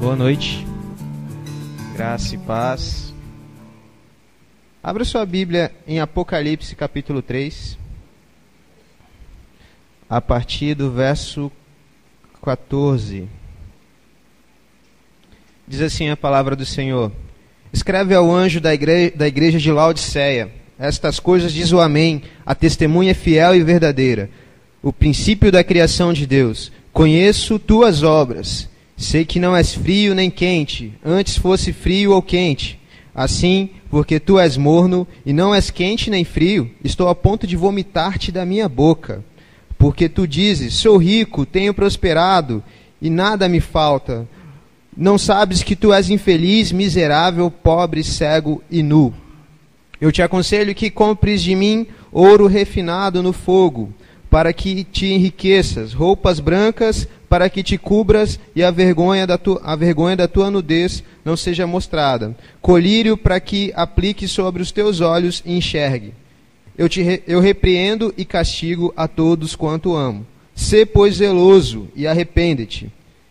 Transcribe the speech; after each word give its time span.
Boa 0.00 0.16
noite. 0.16 0.66
Graça 1.92 2.34
e 2.34 2.38
paz. 2.38 3.12
Abra 4.82 5.04
sua 5.04 5.26
Bíblia 5.26 5.70
em 5.86 6.00
Apocalipse 6.00 6.74
capítulo 6.74 7.20
3. 7.20 7.76
A 10.08 10.18
partir 10.18 10.74
do 10.74 10.90
verso 10.90 11.52
14. 12.42 13.28
Diz 15.68 15.82
assim 15.82 16.08
a 16.08 16.16
palavra 16.16 16.56
do 16.56 16.64
Senhor: 16.64 17.12
Escreve 17.70 18.14
ao 18.14 18.34
anjo 18.34 18.58
da 18.58 18.72
igreja, 18.72 19.12
da 19.14 19.28
igreja 19.28 19.58
de 19.58 19.70
Laodiceia: 19.70 20.50
Estas 20.78 21.20
coisas 21.20 21.52
diz 21.52 21.72
o 21.72 21.78
Amém, 21.80 22.22
a 22.46 22.54
testemunha 22.54 23.14
fiel 23.14 23.54
e 23.54 23.62
verdadeira, 23.62 24.30
o 24.82 24.94
princípio 24.94 25.52
da 25.52 25.62
criação 25.62 26.10
de 26.14 26.26
Deus. 26.26 26.72
Conheço 26.90 27.58
tuas 27.58 28.02
obras. 28.02 28.69
Sei 29.00 29.24
que 29.24 29.40
não 29.40 29.56
és 29.56 29.72
frio 29.72 30.14
nem 30.14 30.30
quente, 30.30 30.92
antes 31.02 31.38
fosse 31.38 31.72
frio 31.72 32.12
ou 32.12 32.20
quente. 32.20 32.78
Assim, 33.14 33.70
porque 33.88 34.20
tu 34.20 34.38
és 34.38 34.58
morno 34.58 35.08
e 35.24 35.32
não 35.32 35.54
és 35.54 35.70
quente 35.70 36.10
nem 36.10 36.22
frio, 36.22 36.70
estou 36.84 37.08
a 37.08 37.14
ponto 37.14 37.46
de 37.46 37.56
vomitar-te 37.56 38.30
da 38.30 38.44
minha 38.44 38.68
boca. 38.68 39.24
Porque 39.78 40.06
tu 40.06 40.28
dizes: 40.28 40.74
Sou 40.74 40.98
rico, 40.98 41.46
tenho 41.46 41.72
prosperado 41.72 42.62
e 43.00 43.08
nada 43.08 43.48
me 43.48 43.58
falta. 43.58 44.28
Não 44.94 45.16
sabes 45.16 45.62
que 45.62 45.74
tu 45.74 45.94
és 45.94 46.10
infeliz, 46.10 46.70
miserável, 46.70 47.50
pobre, 47.50 48.04
cego 48.04 48.62
e 48.70 48.82
nu. 48.82 49.14
Eu 49.98 50.12
te 50.12 50.20
aconselho 50.20 50.74
que 50.74 50.90
compres 50.90 51.42
de 51.42 51.54
mim 51.54 51.86
ouro 52.12 52.46
refinado 52.46 53.22
no 53.22 53.32
fogo, 53.32 53.94
para 54.28 54.52
que 54.52 54.84
te 54.84 55.06
enriqueças, 55.06 55.94
roupas 55.94 56.38
brancas 56.38 57.08
para 57.30 57.48
que 57.48 57.62
te 57.62 57.78
cubras 57.78 58.40
e 58.56 58.62
a 58.64 58.72
vergonha 58.72 59.24
da, 59.24 59.38
tu, 59.38 59.60
a 59.62 59.76
vergonha 59.76 60.16
da 60.16 60.26
tua 60.26 60.50
nudez 60.50 61.04
não 61.24 61.36
seja 61.36 61.64
mostrada, 61.64 62.36
colírio 62.60 63.16
para 63.16 63.38
que 63.38 63.72
aplique 63.76 64.26
sobre 64.26 64.60
os 64.60 64.72
teus 64.72 65.00
olhos 65.00 65.40
e 65.46 65.56
enxergue. 65.56 66.12
Eu, 66.76 66.88
te, 66.88 67.22
eu 67.28 67.38
repreendo 67.38 68.12
e 68.18 68.24
castigo 68.24 68.92
a 68.96 69.06
todos 69.06 69.54
quanto 69.54 69.94
amo. 69.94 70.26
Sê, 70.56 70.84
pois, 70.84 71.16
zeloso 71.16 71.88
e 71.94 72.04
arrepende-te. 72.04 72.90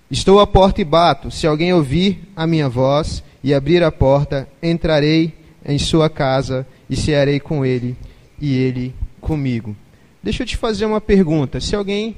Estou 0.10 0.40
à 0.40 0.48
porta 0.48 0.80
e 0.80 0.86
bato. 0.86 1.30
Se 1.30 1.46
alguém 1.46 1.74
ouvir 1.74 2.22
a 2.36 2.48
minha 2.48 2.70
voz 2.70 3.22
e 3.44 3.54
abrir 3.54 3.84
a 3.84 3.92
porta, 3.92 4.48
entrarei 4.64 5.34
em 5.66 5.78
sua 5.78 6.10
casa 6.10 6.66
e 6.90 6.96
cearei 6.96 7.40
com 7.40 7.66
ele 7.66 7.98
e 8.40 8.56
ele 8.56 8.96
comigo. 9.20 9.76
Deixa 10.24 10.44
eu 10.44 10.48
te 10.48 10.56
fazer 10.56 10.86
uma 10.86 11.02
pergunta. 11.02 11.60
Se 11.60 11.76
alguém, 11.76 12.16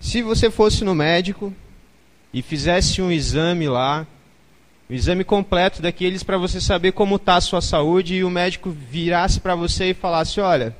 se 0.00 0.22
você 0.22 0.50
fosse 0.50 0.84
no 0.84 0.94
médico 0.94 1.52
e 2.32 2.42
fizesse 2.42 3.02
um 3.02 3.10
exame 3.10 3.68
lá, 3.68 4.06
um 4.88 4.94
exame 4.94 5.24
completo 5.24 5.82
daqueles 5.82 6.22
para 6.22 6.38
você 6.38 6.60
saber 6.60 6.92
como 6.92 7.16
está 7.16 7.36
a 7.36 7.40
sua 7.40 7.60
saúde 7.60 8.14
e 8.14 8.24
o 8.24 8.30
médico 8.30 8.70
virasse 8.70 9.40
para 9.40 9.54
você 9.54 9.90
e 9.90 9.94
falasse, 9.94 10.40
olha, 10.40 10.74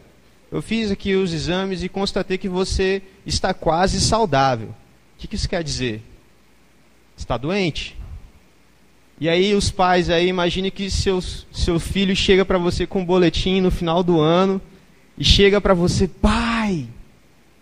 eu 0.50 0.62
fiz 0.62 0.90
aqui 0.90 1.14
os 1.14 1.32
exames 1.32 1.82
e 1.82 1.88
constatei 1.88 2.38
que 2.38 2.48
você 2.48 3.02
está 3.26 3.52
quase 3.52 4.00
saudável. 4.00 4.68
O 4.68 4.74
que, 5.18 5.26
que 5.26 5.34
isso 5.34 5.48
quer 5.48 5.62
dizer? 5.62 6.02
Está 7.16 7.36
doente. 7.36 7.96
E 9.20 9.28
aí 9.28 9.52
os 9.52 9.70
pais 9.70 10.08
aí, 10.08 10.28
imagine 10.28 10.70
que 10.70 10.88
seus, 10.88 11.46
seu 11.52 11.80
filho 11.80 12.14
chega 12.14 12.44
para 12.44 12.56
você 12.56 12.86
com 12.86 13.00
um 13.00 13.04
boletim 13.04 13.60
no 13.60 13.70
final 13.70 14.02
do 14.02 14.20
ano 14.20 14.60
e 15.18 15.24
chega 15.24 15.60
para 15.60 15.74
você, 15.74 16.06
pai, 16.06 16.86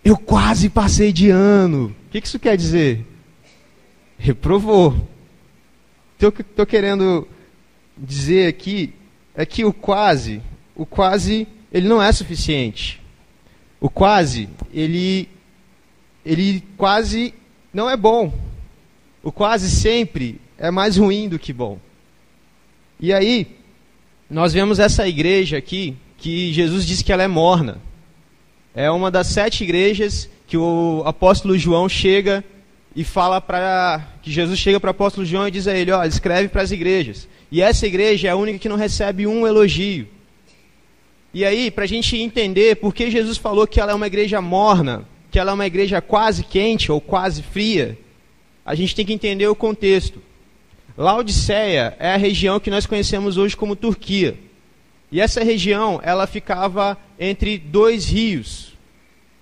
eu 0.07 0.17
quase 0.17 0.71
passei 0.71 1.13
de 1.13 1.31
ano. 1.31 1.87
O 2.07 2.11
que, 2.11 2.19
isso 2.19 2.39
quer 2.39 2.57
dizer? 2.57 3.05
Reprovou. 4.17 4.95
Estou 6.17 6.65
querendo 6.65 7.27
dizer 7.99 8.47
aqui 8.47 8.95
é 9.35 9.45
que 9.45 9.65
o 9.65 9.73
quase, 9.73 10.41
o 10.77 10.87
quase, 10.87 11.49
ele 11.73 11.89
não 11.89 12.01
é 12.01 12.13
suficiente. 12.13 13.03
O 13.81 13.91
quase, 13.91 14.49
ele, 14.73 15.29
ele 16.25 16.63
quase 16.77 17.35
não 17.75 17.91
é 17.91 17.97
bom. 17.97 18.33
O 19.25 19.33
quase 19.33 19.69
sempre 19.69 20.41
é 20.57 20.71
mais 20.71 20.97
ruim 20.97 21.29
do 21.29 21.37
que 21.37 21.53
bom. 21.53 21.81
E 23.01 23.13
aí, 23.13 23.59
nós 24.31 24.53
vemos 24.53 24.79
essa 24.79 25.09
igreja 25.09 25.59
aqui, 25.59 25.97
que 26.17 26.53
Jesus 26.53 26.87
diz 26.87 27.03
que 27.03 27.13
ela 27.13 27.25
é 27.25 27.29
morna. 27.29 27.81
É 28.79 28.91
uma 28.91 29.11
das 29.11 29.29
sete 29.29 29.65
igrejas 29.65 30.29
que 30.47 30.59
o 30.59 31.03
apóstolo 31.07 31.57
João 31.57 31.89
chega 31.89 32.45
e 32.95 33.03
fala 33.03 33.41
para. 33.41 34.07
que 34.21 34.31
Jesus 34.31 34.59
chega 34.59 34.79
para 34.79 34.89
o 34.89 34.91
apóstolo 34.91 35.27
João 35.27 35.49
e 35.49 35.51
diz 35.51 35.67
a 35.67 35.75
ele: 35.75 35.91
ó, 35.91 36.05
escreve 36.05 36.49
para 36.49 36.61
as 36.61 36.71
igrejas. 36.71 37.27
E 37.51 37.63
essa 37.63 37.87
igreja 37.87 38.29
é 38.29 38.33
a 38.33 38.37
única 38.37 38.59
que 38.59 38.69
não 38.69 38.77
recebe 38.77 39.27
um 39.27 39.47
elogio. 39.47 40.07
E 41.33 41.43
aí, 41.43 41.71
para 41.71 41.85
a 41.85 41.87
gente 41.87 42.19
entender 42.19 42.77
por 42.77 42.95
que 42.95 43.11
Jesus 43.11 43.39
falou 43.39 43.67
que 43.67 43.81
ela 43.81 43.93
é 43.93 43.95
uma 43.95 44.07
igreja 44.07 44.43
morna, 44.43 45.09
que 45.31 45.39
ela 45.39 45.53
é 45.53 45.55
uma 45.55 45.67
igreja 45.67 46.03
quase 46.03 46.45
quente 46.45 46.93
ou 46.93 47.01
quase 47.01 47.43
fria, 47.43 47.97
a 48.63 48.75
gente 48.75 48.95
tem 48.95 49.07
que 49.07 49.13
entender 49.15 49.47
o 49.49 49.57
contexto. 49.57 50.21
Laodiceia 50.99 51.97
é 51.99 52.13
a 52.13 52.19
região 52.19 52.61
que 52.61 52.71
nós 52.71 52.85
conhecemos 52.85 53.39
hoje 53.39 53.57
como 53.57 53.75
Turquia. 53.75 54.37
E 55.11 55.21
essa 55.21 55.43
região, 55.43 56.01
ela 56.03 56.27
ficava 56.27 56.99
entre 57.19 57.59
dois 57.59 58.07
rios. 58.07 58.73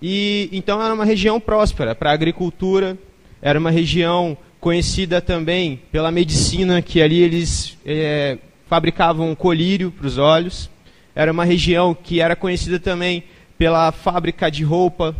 E 0.01 0.49
então 0.53 0.83
era 0.83 0.93
uma 0.93 1.05
região 1.05 1.41
próspera 1.41 1.95
para 1.95 2.11
a 2.11 2.15
agricultura, 2.15 2.99
era 3.41 3.59
uma 3.59 3.71
região 3.71 4.37
conhecida 4.61 5.21
também 5.21 5.81
pela 5.93 6.11
medicina, 6.11 6.81
que 6.81 7.01
ali 7.01 7.21
eles 7.23 7.77
é, 7.85 8.39
fabricavam 8.67 9.35
colírio 9.35 9.91
para 9.91 10.07
os 10.07 10.19
olhos. 10.19 10.71
Era 11.15 11.31
uma 11.31 11.45
região 11.45 11.95
que 11.95 12.21
era 12.21 12.35
conhecida 12.35 12.79
também 12.81 13.25
pela 13.57 13.93
fábrica 13.93 14.51
de 14.51 14.65
roupa, 14.65 15.15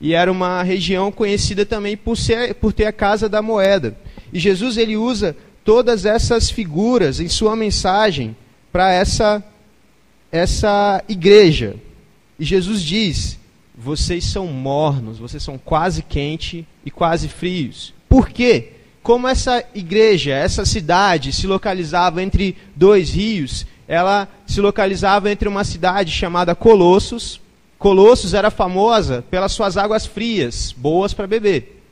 e 0.00 0.14
era 0.14 0.32
uma 0.32 0.62
região 0.62 1.12
conhecida 1.12 1.66
também 1.66 1.96
por, 1.96 2.16
ser, 2.16 2.54
por 2.54 2.72
ter 2.72 2.86
a 2.86 2.92
casa 2.92 3.28
da 3.28 3.42
moeda. 3.42 3.94
E 4.32 4.38
Jesus 4.38 4.78
ele 4.78 4.96
usa 4.96 5.36
todas 5.62 6.06
essas 6.06 6.50
figuras 6.50 7.20
em 7.20 7.28
sua 7.28 7.54
mensagem 7.54 8.34
para 8.72 8.92
essa, 8.92 9.44
essa 10.30 11.02
igreja. 11.08 11.76
E 12.38 12.44
Jesus 12.44 12.82
diz: 12.82 13.38
vocês 13.76 14.24
são 14.24 14.46
mornos, 14.46 15.18
vocês 15.18 15.42
são 15.42 15.56
quase 15.58 16.02
quente 16.02 16.66
e 16.84 16.90
quase 16.90 17.28
frios. 17.28 17.94
Por 18.08 18.28
quê? 18.28 18.72
Como 19.02 19.26
essa 19.26 19.64
igreja, 19.74 20.32
essa 20.32 20.66
cidade 20.66 21.32
se 21.32 21.46
localizava 21.46 22.22
entre 22.22 22.56
dois 22.76 23.10
rios, 23.10 23.66
ela 23.88 24.28
se 24.46 24.60
localizava 24.60 25.30
entre 25.30 25.48
uma 25.48 25.64
cidade 25.64 26.12
chamada 26.12 26.54
Colossos, 26.54 27.40
Colossos 27.80 28.34
era 28.34 28.50
famosa 28.50 29.24
pelas 29.30 29.52
suas 29.52 29.78
águas 29.78 30.04
frias, 30.04 30.70
boas 30.76 31.14
para 31.14 31.26
beber. 31.26 31.82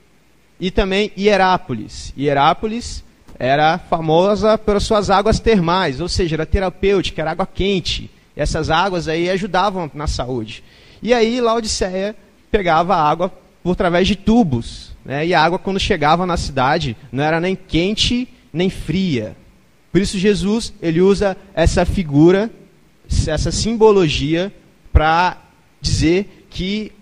E 0.60 0.70
também 0.70 1.10
Hierápolis. 1.16 2.12
Hierápolis 2.14 3.02
era 3.38 3.78
famosa 3.78 4.58
pelas 4.58 4.82
suas 4.82 5.08
águas 5.08 5.40
termais, 5.40 5.98
ou 5.98 6.08
seja, 6.08 6.36
era 6.36 6.44
terapêutica, 6.44 7.22
era 7.22 7.30
água 7.30 7.46
quente. 7.46 8.10
Essas 8.38 8.70
águas 8.70 9.08
aí 9.08 9.28
ajudavam 9.28 9.90
na 9.92 10.06
saúde. 10.06 10.62
E 11.02 11.12
aí 11.12 11.40
Laodiceia 11.40 12.14
pegava 12.52 12.94
água 12.94 13.32
por 13.64 13.72
através 13.72 14.06
de 14.06 14.14
tubos. 14.14 14.92
Né? 15.04 15.26
E 15.26 15.34
a 15.34 15.42
água, 15.42 15.58
quando 15.58 15.80
chegava 15.80 16.24
na 16.24 16.36
cidade, 16.36 16.96
não 17.10 17.24
era 17.24 17.40
nem 17.40 17.56
quente 17.56 18.28
nem 18.52 18.70
fria. 18.70 19.36
Por 19.90 20.00
isso 20.00 20.16
Jesus 20.16 20.72
ele 20.80 21.00
usa 21.00 21.36
essa 21.52 21.84
figura, 21.84 22.48
essa 23.26 23.50
simbologia 23.50 24.52
para 24.92 25.36
dizer 25.80 26.46
que 26.48 26.92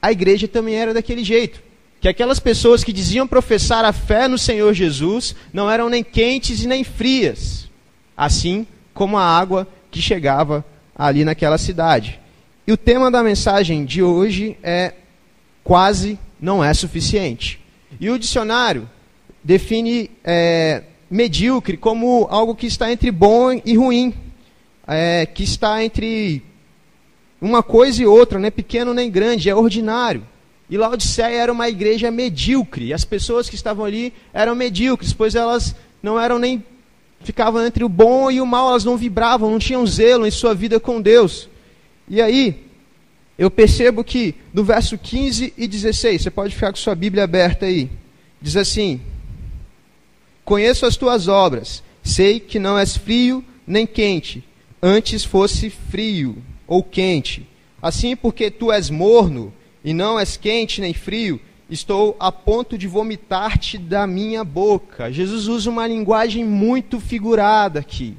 a 0.00 0.12
igreja 0.12 0.46
também 0.46 0.76
era 0.76 0.94
daquele 0.94 1.24
jeito. 1.24 1.60
Que 2.00 2.08
aquelas 2.08 2.38
pessoas 2.38 2.84
que 2.84 2.92
diziam 2.92 3.26
professar 3.26 3.84
a 3.84 3.92
fé 3.92 4.28
no 4.28 4.38
Senhor 4.38 4.72
Jesus 4.74 5.34
não 5.52 5.68
eram 5.68 5.88
nem 5.88 6.04
quentes 6.04 6.62
e 6.62 6.68
nem 6.68 6.84
frias, 6.84 7.68
assim 8.16 8.64
como 8.94 9.18
a 9.18 9.24
água 9.24 9.66
que 9.92 10.02
chegava 10.02 10.64
ali 10.96 11.24
naquela 11.24 11.58
cidade. 11.58 12.18
E 12.66 12.72
o 12.72 12.76
tema 12.76 13.10
da 13.10 13.22
mensagem 13.22 13.84
de 13.84 14.02
hoje 14.02 14.56
é 14.62 14.94
quase 15.62 16.18
não 16.40 16.64
é 16.64 16.72
suficiente. 16.74 17.60
E 18.00 18.10
o 18.10 18.18
dicionário 18.18 18.88
define 19.44 20.10
é, 20.24 20.82
medíocre 21.10 21.76
como 21.76 22.26
algo 22.30 22.54
que 22.54 22.66
está 22.66 22.90
entre 22.90 23.10
bom 23.10 23.52
e 23.64 23.76
ruim, 23.76 24.14
é, 24.86 25.26
que 25.26 25.44
está 25.44 25.84
entre 25.84 26.42
uma 27.40 27.62
coisa 27.62 28.02
e 28.02 28.06
outra, 28.06 28.38
não 28.38 28.46
é 28.46 28.50
pequeno 28.50 28.94
nem 28.94 29.10
grande, 29.10 29.50
é 29.50 29.54
ordinário. 29.54 30.26
E 30.70 30.76
Laodiceia 30.78 31.36
era 31.36 31.52
uma 31.52 31.68
igreja 31.68 32.10
medíocre, 32.10 32.94
as 32.94 33.04
pessoas 33.04 33.48
que 33.48 33.56
estavam 33.56 33.84
ali 33.84 34.12
eram 34.32 34.54
medíocres, 34.54 35.12
pois 35.12 35.34
elas 35.34 35.76
não 36.02 36.18
eram 36.18 36.38
nem 36.38 36.64
ficavam 37.22 37.64
entre 37.64 37.84
o 37.84 37.88
bom 37.88 38.30
e 38.30 38.40
o 38.40 38.46
mal, 38.46 38.70
elas 38.70 38.84
não 38.84 38.96
vibravam, 38.96 39.50
não 39.50 39.58
tinham 39.58 39.86
zelo 39.86 40.26
em 40.26 40.30
sua 40.30 40.54
vida 40.54 40.78
com 40.78 41.00
Deus. 41.00 41.48
E 42.08 42.20
aí, 42.20 42.66
eu 43.38 43.50
percebo 43.50 44.04
que 44.04 44.34
no 44.52 44.62
verso 44.62 44.98
15 44.98 45.54
e 45.56 45.66
16, 45.66 46.22
você 46.22 46.30
pode 46.30 46.54
ficar 46.54 46.70
com 46.70 46.76
sua 46.76 46.94
Bíblia 46.94 47.24
aberta 47.24 47.66
aí, 47.66 47.90
diz 48.40 48.56
assim: 48.56 49.00
conheço 50.44 50.84
as 50.84 50.96
tuas 50.96 51.28
obras, 51.28 51.82
sei 52.02 52.38
que 52.38 52.58
não 52.58 52.78
és 52.78 52.96
frio 52.96 53.44
nem 53.66 53.86
quente, 53.86 54.44
antes 54.82 55.24
fosse 55.24 55.70
frio 55.70 56.36
ou 56.66 56.82
quente. 56.82 57.48
Assim, 57.80 58.14
porque 58.14 58.50
tu 58.50 58.70
és 58.70 58.90
morno 58.90 59.52
e 59.84 59.92
não 59.92 60.18
és 60.18 60.36
quente 60.36 60.80
nem 60.80 60.94
frio, 60.94 61.40
estou 61.72 62.16
a 62.20 62.30
ponto 62.30 62.76
de 62.76 62.86
vomitar-te 62.86 63.78
da 63.78 64.06
minha 64.06 64.44
boca. 64.44 65.10
Jesus 65.10 65.48
usa 65.48 65.70
uma 65.70 65.86
linguagem 65.86 66.44
muito 66.44 67.00
figurada 67.00 67.80
aqui. 67.80 68.14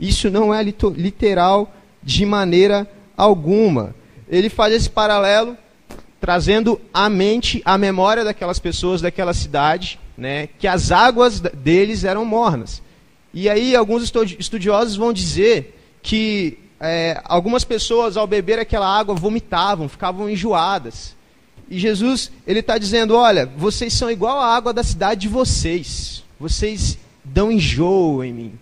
Isso 0.00 0.30
não 0.30 0.52
é 0.52 0.62
literal 0.62 1.72
de 2.02 2.26
maneira 2.26 2.90
alguma. 3.16 3.94
Ele 4.28 4.48
faz 4.48 4.74
esse 4.74 4.90
paralelo 4.90 5.56
trazendo 6.20 6.80
à 6.92 7.08
mente 7.08 7.62
a 7.64 7.78
memória 7.78 8.24
daquelas 8.24 8.58
pessoas 8.58 9.00
daquela 9.00 9.32
cidade, 9.32 10.00
né, 10.16 10.48
que 10.58 10.66
as 10.66 10.90
águas 10.90 11.40
deles 11.40 12.02
eram 12.02 12.24
mornas. 12.24 12.82
E 13.32 13.48
aí 13.48 13.76
alguns 13.76 14.12
estudiosos 14.38 14.96
vão 14.96 15.12
dizer 15.12 15.78
que 16.02 16.58
é, 16.80 17.20
algumas 17.24 17.62
pessoas 17.62 18.16
ao 18.16 18.26
beber 18.26 18.58
aquela 18.58 18.88
água 18.88 19.14
vomitavam, 19.14 19.88
ficavam 19.88 20.28
enjoadas. 20.28 21.16
E 21.70 21.78
Jesus 21.78 22.30
ele 22.46 22.60
está 22.60 22.78
dizendo, 22.78 23.14
olha, 23.14 23.50
vocês 23.56 23.92
são 23.92 24.10
igual 24.10 24.38
à 24.38 24.54
água 24.54 24.72
da 24.72 24.82
cidade 24.82 25.22
de 25.22 25.28
vocês. 25.28 26.24
Vocês 26.40 26.98
dão 27.24 27.52
enjoo 27.52 28.24
em 28.24 28.32
mim. 28.32 28.52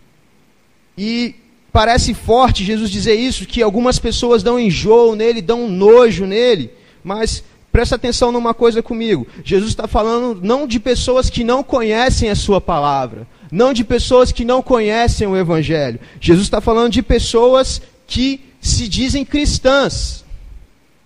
E 0.97 1.35
parece 1.73 2.15
forte 2.15 2.65
Jesus 2.65 2.91
dizer 2.91 3.15
isso, 3.15 3.47
que 3.47 3.63
algumas 3.63 3.99
pessoas 3.99 4.43
dão 4.43 4.59
enjoo 4.59 5.15
nele, 5.15 5.43
dão 5.43 5.69
nojo 5.69 6.25
nele. 6.27 6.71
Mas 7.05 7.45
presta 7.71 7.97
atenção 7.97 8.33
numa 8.33 8.55
coisa 8.55 8.83
comigo. 8.83 9.27
Jesus 9.45 9.71
está 9.71 9.87
falando 9.87 10.41
não 10.43 10.67
de 10.67 10.81
pessoas 10.81 11.29
que 11.29 11.45
não 11.45 11.63
conhecem 11.63 12.31
a 12.31 12.35
sua 12.35 12.61
palavra, 12.61 13.29
não 13.53 13.73
de 13.73 13.85
pessoas 13.85 14.33
que 14.33 14.45
não 14.45 14.63
conhecem 14.63 15.27
o 15.27 15.37
Evangelho. 15.37 16.01
Jesus 16.19 16.47
está 16.47 16.61
falando 16.61 16.93
de 16.93 17.03
pessoas 17.03 17.83
que 18.07 18.41
se 18.61 18.89
dizem 18.89 19.25
cristãs, 19.25 20.25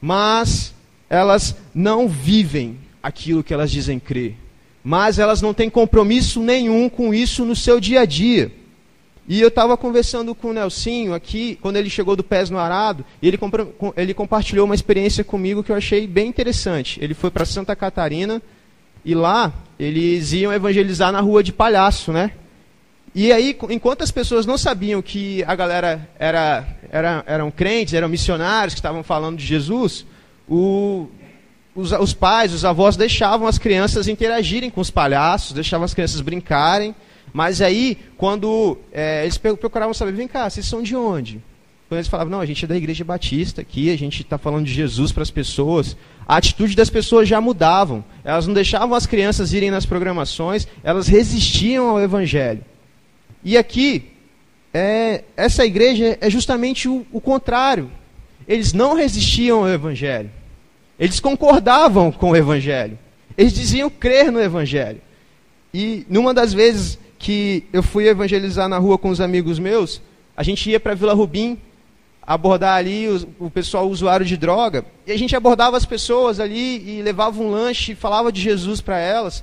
mas 0.00 0.72
elas 1.10 1.56
não 1.74 2.08
vivem 2.08 2.78
aquilo 3.02 3.42
que 3.42 3.52
elas 3.52 3.70
dizem 3.70 3.98
crer. 3.98 4.36
Mas 4.82 5.18
elas 5.18 5.42
não 5.42 5.52
têm 5.52 5.68
compromisso 5.68 6.40
nenhum 6.40 6.88
com 6.88 7.12
isso 7.12 7.44
no 7.44 7.56
seu 7.56 7.80
dia 7.80 8.02
a 8.02 8.04
dia. 8.06 8.52
E 9.28 9.40
eu 9.40 9.48
estava 9.48 9.76
conversando 9.76 10.34
com 10.34 10.48
o 10.48 10.52
Nelsinho 10.52 11.12
aqui, 11.12 11.58
quando 11.60 11.76
ele 11.76 11.90
chegou 11.90 12.16
do 12.16 12.24
Pés 12.24 12.48
no 12.48 12.58
Arado, 12.58 13.04
e 13.20 13.28
ele, 13.28 13.38
ele 13.96 14.14
compartilhou 14.14 14.64
uma 14.64 14.74
experiência 14.74 15.22
comigo 15.22 15.62
que 15.62 15.70
eu 15.70 15.76
achei 15.76 16.06
bem 16.06 16.28
interessante. 16.28 16.98
Ele 17.02 17.14
foi 17.14 17.30
para 17.30 17.44
Santa 17.44 17.76
Catarina 17.76 18.40
e 19.04 19.14
lá 19.14 19.52
eles 19.78 20.32
iam 20.32 20.52
evangelizar 20.52 21.12
na 21.12 21.20
rua 21.20 21.42
de 21.42 21.52
Palhaço, 21.52 22.12
né? 22.12 22.32
E 23.14 23.32
aí, 23.32 23.56
enquanto 23.70 24.02
as 24.02 24.10
pessoas 24.10 24.46
não 24.46 24.56
sabiam 24.56 25.02
que 25.02 25.42
a 25.44 25.54
galera 25.56 26.08
era, 26.18 26.66
era 26.90 27.24
eram 27.26 27.50
crentes, 27.50 27.94
eram 27.94 28.08
missionários 28.08 28.72
que 28.72 28.78
estavam 28.78 29.02
falando 29.02 29.36
de 29.36 29.44
Jesus, 29.44 30.06
o, 30.50 31.06
os, 31.74 31.92
os 31.92 32.12
pais, 32.12 32.52
os 32.52 32.64
avós 32.64 32.96
deixavam 32.96 33.46
as 33.46 33.56
crianças 33.56 34.08
interagirem 34.08 34.68
com 34.68 34.80
os 34.80 34.90
palhaços, 34.90 35.52
deixavam 35.52 35.84
as 35.84 35.94
crianças 35.94 36.20
brincarem. 36.20 36.94
Mas 37.32 37.62
aí, 37.62 37.96
quando 38.16 38.76
é, 38.92 39.22
eles 39.22 39.38
procuravam 39.38 39.94
saber, 39.94 40.12
vem 40.12 40.26
cá, 40.26 40.50
vocês 40.50 40.66
são 40.66 40.82
de 40.82 40.96
onde? 40.96 41.40
Quando 41.88 41.98
eles 41.98 42.08
falavam, 42.08 42.32
não, 42.32 42.40
a 42.40 42.46
gente 42.46 42.64
é 42.64 42.68
da 42.68 42.76
Igreja 42.76 43.04
Batista 43.04 43.60
aqui, 43.60 43.90
a 43.90 43.96
gente 43.96 44.22
está 44.22 44.36
falando 44.36 44.66
de 44.66 44.72
Jesus 44.72 45.12
para 45.12 45.22
as 45.22 45.30
pessoas, 45.30 45.96
a 46.26 46.36
atitude 46.36 46.74
das 46.74 46.90
pessoas 46.90 47.28
já 47.28 47.40
mudavam. 47.40 48.04
Elas 48.24 48.46
não 48.46 48.54
deixavam 48.54 48.94
as 48.94 49.06
crianças 49.06 49.52
irem 49.52 49.70
nas 49.70 49.86
programações, 49.86 50.66
elas 50.82 51.06
resistiam 51.06 51.88
ao 51.88 52.00
Evangelho. 52.00 52.64
E 53.44 53.56
aqui, 53.56 54.10
é, 54.74 55.24
essa 55.36 55.64
igreja 55.64 56.18
é 56.20 56.28
justamente 56.28 56.88
o, 56.88 57.06
o 57.12 57.20
contrário. 57.20 57.90
Eles 58.46 58.72
não 58.72 58.94
resistiam 58.94 59.60
ao 59.60 59.68
Evangelho. 59.68 60.30
Eles 61.00 61.18
concordavam 61.18 62.12
com 62.12 62.32
o 62.32 62.36
Evangelho. 62.36 62.98
Eles 63.36 63.54
diziam 63.54 63.88
crer 63.88 64.30
no 64.30 64.38
Evangelho. 64.38 65.00
E 65.72 66.04
numa 66.10 66.34
das 66.34 66.52
vezes 66.52 66.98
que 67.18 67.64
eu 67.72 67.82
fui 67.82 68.06
evangelizar 68.06 68.68
na 68.68 68.76
rua 68.76 68.98
com 68.98 69.08
os 69.08 69.20
amigos 69.20 69.58
meus, 69.58 70.02
a 70.36 70.42
gente 70.42 70.68
ia 70.68 70.78
para 70.78 70.94
Vila 70.94 71.14
Rubim 71.14 71.58
abordar 72.22 72.76
ali 72.76 73.08
o, 73.08 73.46
o, 73.46 73.50
pessoal 73.50 73.88
usuário 73.88 74.26
de 74.26 74.36
droga, 74.36 74.84
e 75.06 75.12
a 75.12 75.18
gente 75.18 75.34
abordava 75.34 75.76
as 75.76 75.84
pessoas 75.84 76.38
ali 76.38 76.98
e 76.98 77.02
levava 77.02 77.42
um 77.42 77.50
lanche, 77.50 77.94
falava 77.94 78.30
de 78.30 78.40
Jesus 78.40 78.80
para 78.80 78.98
elas, 78.98 79.42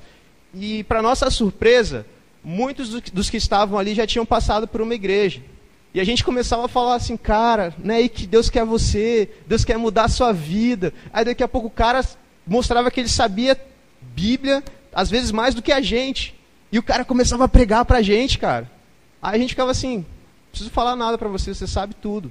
e 0.54 0.84
para 0.84 1.02
nossa 1.02 1.28
surpresa, 1.28 2.06
muitos 2.42 2.88
do, 2.88 3.00
dos 3.12 3.28
que 3.28 3.36
estavam 3.36 3.78
ali 3.78 3.94
já 3.94 4.06
tinham 4.06 4.24
passado 4.24 4.66
por 4.66 4.80
uma 4.80 4.94
igreja. 4.94 5.42
E 5.94 6.00
a 6.00 6.04
gente 6.04 6.22
começava 6.22 6.66
a 6.66 6.68
falar 6.68 6.96
assim, 6.96 7.16
cara, 7.16 7.74
não 7.82 7.94
é 7.94 7.98
aí 7.98 8.08
que 8.08 8.26
Deus 8.26 8.50
quer 8.50 8.64
você, 8.64 9.30
Deus 9.46 9.64
quer 9.64 9.78
mudar 9.78 10.04
a 10.04 10.08
sua 10.08 10.32
vida. 10.32 10.92
Aí 11.12 11.24
daqui 11.24 11.42
a 11.42 11.48
pouco 11.48 11.68
o 11.68 11.70
cara 11.70 12.04
mostrava 12.46 12.90
que 12.90 13.00
ele 13.00 13.08
sabia 13.08 13.58
Bíblia, 14.00 14.62
às 14.92 15.10
vezes 15.10 15.30
mais 15.30 15.54
do 15.54 15.62
que 15.62 15.72
a 15.72 15.80
gente. 15.80 16.34
E 16.70 16.78
o 16.78 16.82
cara 16.82 17.04
começava 17.04 17.44
a 17.44 17.48
pregar 17.48 17.84
pra 17.84 18.02
gente, 18.02 18.38
cara. 18.38 18.70
Aí 19.22 19.36
a 19.36 19.38
gente 19.38 19.50
ficava 19.50 19.70
assim, 19.70 20.04
preciso 20.50 20.70
falar 20.70 20.94
nada 20.94 21.16
para 21.16 21.28
você, 21.28 21.54
você 21.54 21.66
sabe 21.66 21.94
tudo. 21.94 22.30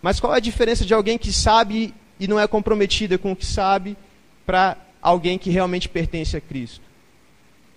Mas 0.00 0.18
qual 0.18 0.32
é 0.34 0.38
a 0.38 0.40
diferença 0.40 0.84
de 0.84 0.94
alguém 0.94 1.18
que 1.18 1.32
sabe 1.32 1.94
e 2.18 2.26
não 2.26 2.40
é 2.40 2.46
comprometida 2.46 3.18
com 3.18 3.32
o 3.32 3.36
que 3.36 3.46
sabe 3.46 3.96
para 4.46 4.76
alguém 5.02 5.38
que 5.38 5.50
realmente 5.50 5.88
pertence 5.88 6.36
a 6.36 6.40
Cristo? 6.40 6.82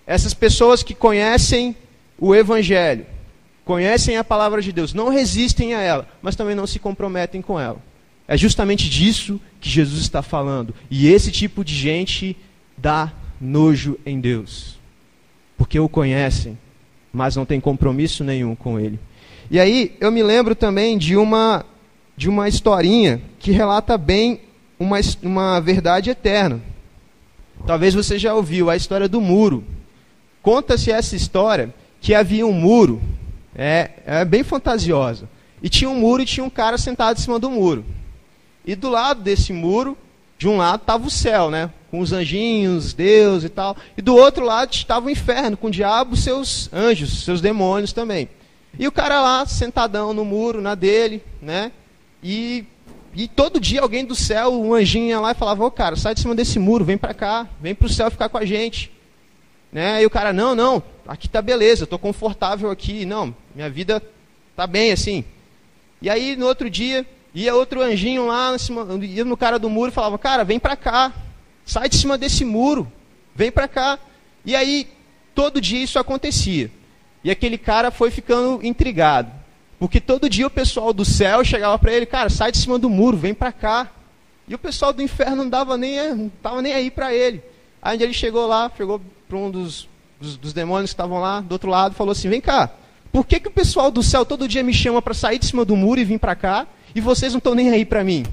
Essas 0.07 0.33
pessoas 0.33 0.81
que 0.83 0.93
conhecem 0.93 1.75
o 2.17 2.33
Evangelho, 2.33 3.05
conhecem 3.65 4.17
a 4.17 4.23
palavra 4.23 4.61
de 4.61 4.71
Deus, 4.71 4.93
não 4.93 5.09
resistem 5.09 5.73
a 5.73 5.81
ela, 5.81 6.07
mas 6.21 6.35
também 6.35 6.55
não 6.55 6.67
se 6.67 6.79
comprometem 6.79 7.41
com 7.41 7.59
ela. 7.59 7.77
É 8.27 8.37
justamente 8.37 8.89
disso 8.89 9.39
que 9.59 9.69
Jesus 9.69 10.01
está 10.01 10.21
falando. 10.21 10.73
E 10.89 11.07
esse 11.07 11.31
tipo 11.31 11.63
de 11.63 11.75
gente 11.75 12.37
dá 12.77 13.11
nojo 13.39 13.97
em 14.05 14.19
Deus 14.19 14.81
porque 15.63 15.79
o 15.79 15.87
conhecem, 15.87 16.57
mas 17.11 17.37
não 17.37 17.45
tem 17.45 17.59
compromisso 17.59 18.23
nenhum 18.23 18.53
com 18.53 18.79
ele. 18.79 18.99
E 19.49 19.59
aí 19.59 19.95
eu 19.99 20.11
me 20.11 20.21
lembro 20.23 20.55
também 20.55 20.97
de 20.97 21.15
uma 21.15 21.65
de 22.15 22.29
uma 22.29 22.47
historinha 22.47 23.21
que 23.39 23.51
relata 23.51 23.97
bem 23.97 24.41
uma, 24.77 24.99
uma 25.23 25.59
verdade 25.59 26.09
eterna. 26.09 26.61
Talvez 27.65 27.93
você 27.93 28.19
já 28.19 28.33
ouviu 28.35 28.69
a 28.69 28.75
história 28.75 29.07
do 29.07 29.19
muro. 29.19 29.63
Conta-se 30.41 30.91
essa 30.91 31.15
história 31.15 31.73
que 32.01 32.13
havia 32.13 32.45
um 32.45 32.51
muro, 32.51 33.01
é, 33.55 33.91
é 34.05 34.25
bem 34.25 34.43
fantasiosa. 34.43 35.29
E 35.61 35.69
tinha 35.69 35.89
um 35.89 35.99
muro 35.99 36.21
e 36.21 36.25
tinha 36.25 36.43
um 36.43 36.49
cara 36.49 36.77
sentado 36.77 37.17
em 37.17 37.21
cima 37.21 37.39
do 37.39 37.49
muro. 37.49 37.85
E 38.65 38.75
do 38.75 38.89
lado 38.89 39.21
desse 39.21 39.53
muro, 39.53 39.97
de 40.37 40.47
um 40.47 40.57
lado 40.57 40.81
estava 40.81 41.05
o 41.05 41.09
céu, 41.09 41.49
né? 41.49 41.69
com 41.93 41.99
os 41.99 42.11
anjinhos, 42.11 42.91
Deus 42.91 43.43
e 43.43 43.49
tal. 43.49 43.77
E 43.95 44.01
do 44.01 44.15
outro 44.15 44.43
lado 44.43 44.73
estava 44.73 45.05
o 45.05 45.09
inferno, 45.11 45.55
com 45.55 45.67
o 45.67 45.71
diabo, 45.71 46.17
seus 46.17 46.67
anjos, 46.73 47.23
seus 47.23 47.39
demônios 47.39 47.93
também. 47.93 48.27
E 48.79 48.87
o 48.87 48.91
cara 48.91 49.21
lá, 49.21 49.45
sentadão 49.45 50.11
no 50.11 50.25
muro, 50.25 50.59
na 50.59 50.73
dele, 50.73 51.23
né? 51.39 51.71
E, 52.23 52.65
e 53.13 53.27
todo 53.27 53.59
dia 53.59 53.79
alguém 53.79 54.03
do 54.03 54.15
céu, 54.15 54.59
um 54.59 54.73
anjinho 54.73 55.09
ia 55.09 55.19
lá 55.19 55.33
e 55.33 55.35
falava, 55.35 55.63
ô 55.63 55.69
cara, 55.69 55.95
sai 55.95 56.15
de 56.15 56.21
cima 56.21 56.33
desse 56.33 56.57
muro, 56.57 56.83
vem 56.83 56.97
para 56.97 57.13
cá, 57.13 57.47
vem 57.61 57.75
para 57.75 57.85
o 57.85 57.89
céu 57.89 58.09
ficar 58.09 58.27
com 58.27 58.39
a 58.39 58.45
gente. 58.45 58.91
Né? 59.71 60.01
E 60.01 60.05
o 60.07 60.09
cara, 60.09 60.33
não, 60.33 60.55
não, 60.55 60.81
aqui 61.07 61.29
tá 61.29 61.43
beleza, 61.43 61.83
estou 61.83 61.99
confortável 61.99 62.71
aqui, 62.71 63.05
não, 63.05 63.35
minha 63.55 63.69
vida 63.69 64.01
tá 64.55 64.67
bem 64.67 64.91
assim. 64.91 65.23
E 66.01 66.09
aí 66.09 66.35
no 66.35 66.45
outro 66.45 66.69
dia, 66.69 67.05
ia 67.33 67.55
outro 67.55 67.81
anjinho 67.81 68.27
lá, 68.27 68.55
ia 69.01 69.25
no 69.25 69.37
cara 69.37 69.57
do 69.57 69.69
muro 69.69 69.89
e 69.91 69.93
falava, 69.93 70.17
cara, 70.17 70.43
vem 70.43 70.59
para 70.59 70.75
cá, 70.75 71.13
Sai 71.65 71.87
de 71.87 71.95
cima 71.95 72.17
desse 72.17 72.43
muro, 72.43 72.91
vem 73.33 73.51
para 73.51 73.67
cá. 73.67 73.99
E 74.45 74.55
aí, 74.55 74.87
todo 75.33 75.61
dia 75.61 75.81
isso 75.81 75.97
acontecia. 75.97 76.69
E 77.23 77.31
aquele 77.31 77.57
cara 77.57 77.89
foi 77.89 78.11
ficando 78.11 78.65
intrigado. 78.65 79.31
Porque 79.79 79.99
todo 79.99 80.29
dia 80.29 80.47
o 80.47 80.51
pessoal 80.51 80.93
do 80.93 81.05
céu 81.05 81.43
chegava 81.43 81.77
para 81.79 81.93
ele, 81.93 82.05
cara, 82.05 82.29
sai 82.29 82.51
de 82.51 82.57
cima 82.57 82.77
do 82.77 82.89
muro, 82.89 83.17
vem 83.17 83.33
para 83.33 83.51
cá. 83.51 83.89
E 84.47 84.53
o 84.53 84.59
pessoal 84.59 84.91
do 84.91 85.01
inferno 85.01 85.37
não 85.37 85.49
dava 85.49 85.77
nem, 85.77 86.13
não 86.13 86.29
tava 86.41 86.61
nem 86.61 86.73
aí 86.73 86.91
para 86.91 87.13
ele. 87.13 87.41
Aí 87.81 88.01
ele 88.01 88.13
chegou 88.13 88.45
lá, 88.45 88.71
chegou 88.75 89.01
para 89.27 89.37
um 89.37 89.49
dos, 89.49 89.87
dos, 90.19 90.37
dos, 90.37 90.53
demônios 90.53 90.91
que 90.91 90.93
estavam 90.93 91.19
lá 91.19 91.39
do 91.39 91.53
outro 91.53 91.69
lado, 91.69 91.95
falou 91.95 92.11
assim: 92.11 92.29
"Vem 92.29 92.41
cá. 92.41 92.69
Por 93.13 93.25
que, 93.25 93.39
que 93.39 93.47
o 93.47 93.51
pessoal 93.51 93.89
do 93.89 94.03
céu 94.03 94.25
todo 94.25 94.47
dia 94.47 94.63
me 94.63 94.73
chama 94.73 95.01
para 95.01 95.13
sair 95.13 95.39
de 95.39 95.45
cima 95.45 95.63
do 95.63 95.75
muro 95.75 96.01
e 96.01 96.03
vir 96.03 96.19
para 96.19 96.35
cá, 96.35 96.67
e 96.93 96.99
vocês 96.99 97.31
não 97.31 97.37
estão 97.37 97.55
nem 97.55 97.69
aí 97.69 97.85
para 97.85 98.03
mim?" 98.03 98.25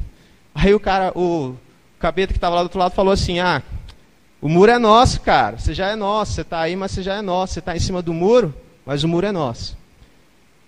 Aí 0.55 0.75
o 0.75 0.81
cara, 0.81 1.13
o 1.17 1.55
cabeta 1.99 2.33
que 2.33 2.39
estava 2.39 2.57
lá 2.57 2.63
do 2.63 2.65
outro 2.65 2.81
lado 2.81 2.95
falou 2.95 3.13
assim: 3.13 3.39
Ah, 3.39 3.63
o 4.41 4.49
muro 4.49 4.73
é 4.73 4.79
nosso, 4.79 5.21
cara. 5.21 5.59
Você 5.59 5.75
já 5.75 5.89
é 5.89 5.97
nosso. 5.97 6.33
Você 6.33 6.41
está 6.41 6.61
aí, 6.61 6.75
mas 6.75 6.91
você 6.93 7.03
já 7.03 7.15
é 7.17 7.23
nosso. 7.23 7.53
Você 7.53 7.59
está 7.61 7.77
em 7.77 7.81
cima 7.81 8.01
do 8.01 8.15
muro, 8.15 8.55
mas 8.85 9.05
o 9.05 9.09
muro 9.09 9.27
é 9.27 9.33
nosso. 9.33 9.77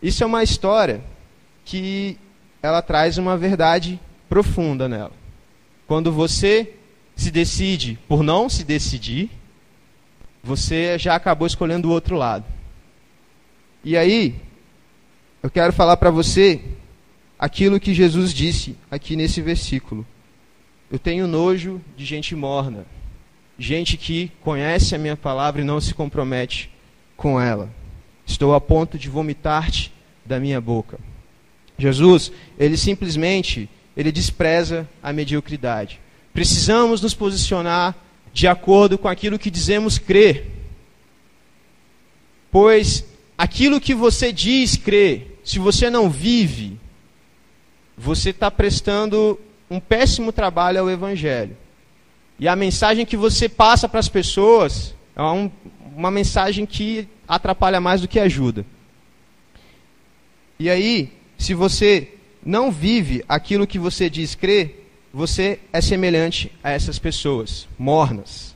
Isso 0.03 0.23
é 0.23 0.27
uma 0.27 0.43
história 0.43 1.03
que 1.65 2.19
ela 2.63 2.83
traz 2.83 3.19
uma 3.19 3.37
verdade 3.37 3.99
profunda 4.29 4.89
nela. 4.89 5.13
Quando 5.87 6.13
você 6.13 6.75
se 7.17 7.31
decide 7.31 7.99
por 8.09 8.23
não 8.23 8.49
se 8.49 8.65
decidir, 8.65 9.31
você 10.43 10.99
já 10.99 11.15
acabou 11.15 11.47
escolhendo 11.47 11.89
o 11.89 11.93
outro 11.93 12.17
lado. 12.17 12.45
E 13.85 13.97
aí, 13.97 14.37
eu 15.43 15.51
quero 15.51 15.73
falar 15.73 15.97
para 15.97 16.11
você 16.11 16.61
aquilo 17.37 17.81
que 17.81 17.93
Jesus 17.93 18.33
disse 18.33 18.77
aqui 18.89 19.17
nesse 19.17 19.43
versículo. 19.43 20.07
Eu 20.89 21.01
tenho 21.01 21.27
nojo 21.27 21.81
de 21.97 22.05
gente 22.05 22.37
morna, 22.37 22.87
gente 23.59 23.97
que 23.97 24.31
conhece 24.41 24.95
a 24.95 24.99
minha 24.99 25.17
palavra 25.17 25.63
e 25.63 25.65
não 25.65 25.81
se 25.81 25.95
compromete 25.95 26.71
com 27.17 27.41
ela. 27.41 27.69
Estou 28.25 28.55
a 28.55 28.61
ponto 28.61 28.97
de 28.97 29.09
vomitar-te 29.09 29.93
da 30.25 30.39
minha 30.39 30.61
boca. 30.61 31.01
Jesus, 31.77 32.31
ele 32.57 32.77
simplesmente, 32.77 33.69
ele 33.97 34.13
despreza 34.13 34.89
a 35.03 35.13
mediocridade. 35.13 35.99
Precisamos 36.33 37.03
nos 37.03 37.15
posicionar 37.15 37.97
de 38.33 38.47
acordo 38.47 38.97
com 38.97 39.09
aquilo 39.09 39.41
que 39.41 39.51
dizemos 39.51 39.99
crer. 39.99 40.49
Pois 42.49 43.12
aquilo 43.43 43.81
que 43.81 43.93
você 43.93 44.33
diz 44.33 44.77
crer, 44.77 45.41
se 45.43 45.59
você 45.59 45.91
não 45.91 46.09
vive, 46.09 46.79
você 47.99 48.31
está 48.31 48.49
prestando 48.53 49.37
um 49.69 49.81
péssimo 49.81 50.31
trabalho 50.31 50.79
ao 50.79 50.89
Evangelho. 50.89 51.57
E 52.39 52.47
a 52.47 52.55
mensagem 52.55 53.05
que 53.05 53.17
você 53.17 53.49
passa 53.49 53.89
para 53.89 53.99
as 53.99 54.09
pessoas 54.09 54.95
é 55.17 55.23
um, 55.23 55.51
uma 55.93 56.09
mensagem 56.09 56.65
que 56.65 57.09
atrapalha 57.27 57.81
mais 57.81 58.01
do 58.01 58.07
que 58.07 58.21
ajuda. 58.21 58.65
E 60.57 60.71
aí, 60.71 61.13
se 61.37 61.53
você 61.53 62.15
não 62.47 62.71
vive 62.71 63.25
aquilo 63.29 63.67
que 63.67 63.79
você 63.79 64.09
diz 64.09 64.37
crer, 64.37 64.89
você 65.13 65.59
é 65.73 65.81
semelhante 65.81 66.53
a 66.63 66.71
essas 66.71 66.97
pessoas, 66.97 67.67
mornas, 67.77 68.55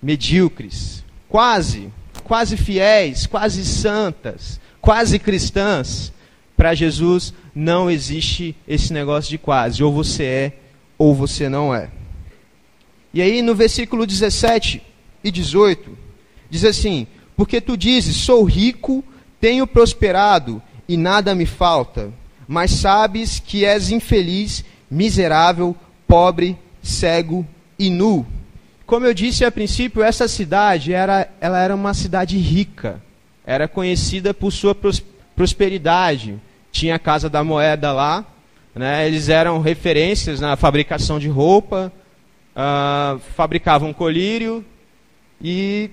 medíocres, 0.00 1.02
quase, 1.28 1.90
quase 2.28 2.58
fiéis, 2.58 3.26
quase 3.26 3.64
santas, 3.64 4.60
quase 4.80 5.18
cristãs. 5.18 6.12
Para 6.54 6.74
Jesus 6.74 7.32
não 7.54 7.90
existe 7.90 8.54
esse 8.66 8.92
negócio 8.92 9.30
de 9.30 9.38
quase. 9.38 9.82
Ou 9.82 9.92
você 9.92 10.24
é, 10.24 10.52
ou 10.98 11.14
você 11.14 11.48
não 11.48 11.74
é. 11.74 11.88
E 13.14 13.22
aí 13.22 13.40
no 13.40 13.54
versículo 13.54 14.06
17 14.06 14.82
e 15.24 15.30
18, 15.30 15.96
diz 16.50 16.64
assim: 16.64 17.06
Porque 17.34 17.60
tu 17.60 17.76
dizes, 17.76 18.16
sou 18.16 18.44
rico, 18.44 19.02
tenho 19.40 19.66
prosperado 19.66 20.62
e 20.86 20.96
nada 20.96 21.34
me 21.34 21.46
falta, 21.46 22.12
mas 22.46 22.72
sabes 22.72 23.38
que 23.38 23.64
és 23.64 23.90
infeliz, 23.90 24.64
miserável, 24.90 25.74
pobre, 26.06 26.56
cego 26.82 27.46
e 27.78 27.88
nu. 27.88 28.26
Como 28.88 29.04
eu 29.04 29.12
disse 29.12 29.44
a 29.44 29.52
princípio, 29.52 30.02
essa 30.02 30.26
cidade 30.26 30.94
era, 30.94 31.28
ela 31.42 31.60
era 31.60 31.74
uma 31.74 31.92
cidade 31.92 32.38
rica, 32.38 33.02
era 33.44 33.68
conhecida 33.68 34.32
por 34.32 34.50
sua 34.50 34.74
prosperidade, 35.36 36.40
tinha 36.72 36.94
a 36.94 36.98
Casa 36.98 37.28
da 37.28 37.44
Moeda 37.44 37.92
lá, 37.92 38.24
né? 38.74 39.06
eles 39.06 39.28
eram 39.28 39.60
referências 39.60 40.40
na 40.40 40.56
fabricação 40.56 41.18
de 41.18 41.28
roupa, 41.28 41.92
uh, 42.56 43.18
fabricavam 43.36 43.92
colírio 43.92 44.64
e 45.38 45.90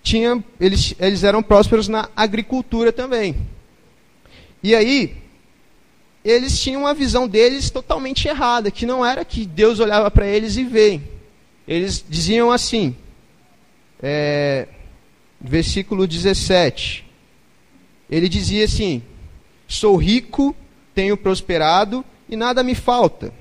tinha, 0.00 0.40
eles, 0.60 0.94
eles 1.00 1.24
eram 1.24 1.42
prósperos 1.42 1.88
na 1.88 2.08
agricultura 2.14 2.92
também. 2.92 3.34
E 4.62 4.76
aí, 4.76 5.16
eles 6.24 6.60
tinham 6.60 6.82
uma 6.82 6.94
visão 6.94 7.26
deles 7.26 7.68
totalmente 7.68 8.28
errada, 8.28 8.70
que 8.70 8.86
não 8.86 9.04
era 9.04 9.24
que 9.24 9.44
Deus 9.44 9.80
olhava 9.80 10.08
para 10.08 10.28
eles 10.28 10.56
e 10.56 10.62
vê. 10.62 11.00
Eles 11.66 12.04
diziam 12.08 12.50
assim, 12.50 12.96
é, 14.02 14.66
versículo 15.40 16.06
17. 16.06 17.04
Ele 18.10 18.28
dizia 18.28 18.64
assim: 18.64 19.02
Sou 19.66 19.96
rico, 19.96 20.54
tenho 20.94 21.16
prosperado 21.16 22.04
e 22.28 22.36
nada 22.36 22.62
me 22.62 22.74
falta. 22.74 23.32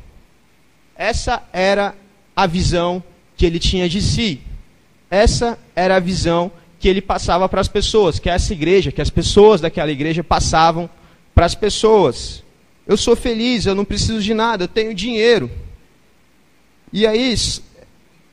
Essa 0.96 1.44
era 1.52 1.96
a 2.36 2.46
visão 2.46 3.04
que 3.36 3.46
ele 3.46 3.60
tinha 3.60 3.90
de 3.90 4.02
si. 4.02 4.42
Essa 5.10 5.58
era 5.76 5.98
a 5.98 6.00
visão 6.00 6.52
que 6.80 6.88
ele 6.88 7.02
passava 7.02 7.48
para 7.50 7.62
as 7.62 7.68
pessoas, 7.68 8.18
que 8.18 8.30
essa 8.30 8.54
igreja, 8.54 8.92
que 8.92 9.02
as 9.02 9.10
pessoas 9.10 9.62
daquela 9.62 9.92
igreja 9.92 10.24
passavam 10.24 10.90
para 11.36 11.46
as 11.46 11.54
pessoas. 11.54 12.44
Eu 12.88 12.98
sou 12.98 13.16
feliz, 13.16 13.66
eu 13.66 13.76
não 13.76 13.86
preciso 13.86 14.22
de 14.22 14.34
nada, 14.34 14.64
eu 14.64 14.68
tenho 14.68 14.94
dinheiro. 14.94 15.50
E 16.92 17.06
aí, 17.06 17.36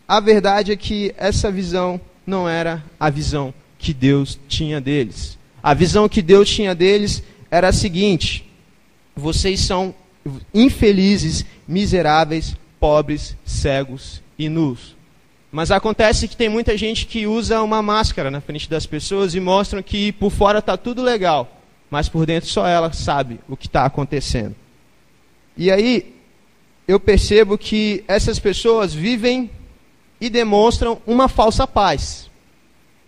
a 0.08 0.20
verdade 0.20 0.72
é 0.72 0.76
que 0.76 1.14
essa 1.18 1.52
visão 1.52 2.00
não 2.26 2.48
era 2.48 2.82
a 2.98 3.10
visão 3.10 3.52
que 3.78 3.92
Deus 3.92 4.40
tinha 4.48 4.80
deles. 4.80 5.38
A 5.62 5.74
visão 5.74 6.08
que 6.08 6.22
Deus 6.22 6.48
tinha 6.48 6.74
deles 6.74 7.22
era 7.50 7.68
a 7.68 7.72
seguinte: 7.72 8.50
vocês 9.14 9.60
são 9.60 9.94
infelizes, 10.54 11.44
miseráveis, 11.66 12.56
pobres, 12.80 13.36
cegos 13.44 14.22
e 14.38 14.48
nus. 14.48 14.96
Mas 15.52 15.70
acontece 15.70 16.26
que 16.26 16.36
tem 16.36 16.48
muita 16.48 16.76
gente 16.76 17.06
que 17.06 17.26
usa 17.26 17.62
uma 17.62 17.82
máscara 17.82 18.30
na 18.30 18.40
frente 18.40 18.68
das 18.68 18.86
pessoas 18.86 19.34
e 19.34 19.40
mostram 19.40 19.82
que 19.82 20.12
por 20.12 20.30
fora 20.30 20.58
está 20.58 20.76
tudo 20.76 21.02
legal, 21.02 21.60
mas 21.90 22.08
por 22.08 22.24
dentro 22.24 22.48
só 22.48 22.66
ela 22.66 22.92
sabe 22.92 23.40
o 23.48 23.56
que 23.56 23.66
está 23.66 23.84
acontecendo. 23.84 24.54
E 25.56 25.70
aí 25.70 26.14
eu 26.86 27.00
percebo 27.00 27.58
que 27.58 28.04
essas 28.06 28.38
pessoas 28.38 28.94
vivem 28.94 29.50
e 30.20 30.28
demonstram 30.28 31.00
uma 31.06 31.28
falsa 31.28 31.66
paz. 31.66 32.28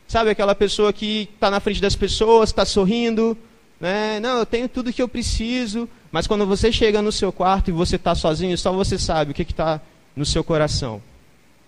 Sabe 0.07 0.31
aquela 0.31 0.55
pessoa 0.55 0.93
que 0.93 1.29
está 1.35 1.50
na 1.50 1.61
frente 1.61 1.81
das 1.81 1.95
pessoas, 1.95 2.50
está 2.50 2.64
sorrindo, 2.64 3.37
né? 3.81 4.21
Não, 4.21 4.38
eu 4.38 4.47
tenho 4.47 4.69
tudo 4.69 4.93
que 4.93 5.00
eu 5.00 5.09
preciso, 5.09 5.88
mas 6.12 6.26
quando 6.26 6.47
você 6.47 6.73
chega 6.73 7.00
no 7.00 7.12
seu 7.12 7.33
quarto 7.33 7.69
e 7.69 7.73
você 7.73 7.97
está 7.97 8.14
sozinho, 8.14 8.57
só 8.59 8.73
você 8.73 8.99
sabe 8.99 9.31
o 9.31 9.35
que 9.35 9.43
está 9.43 9.81
no 10.14 10.26
seu 10.26 10.43
coração. 10.43 11.00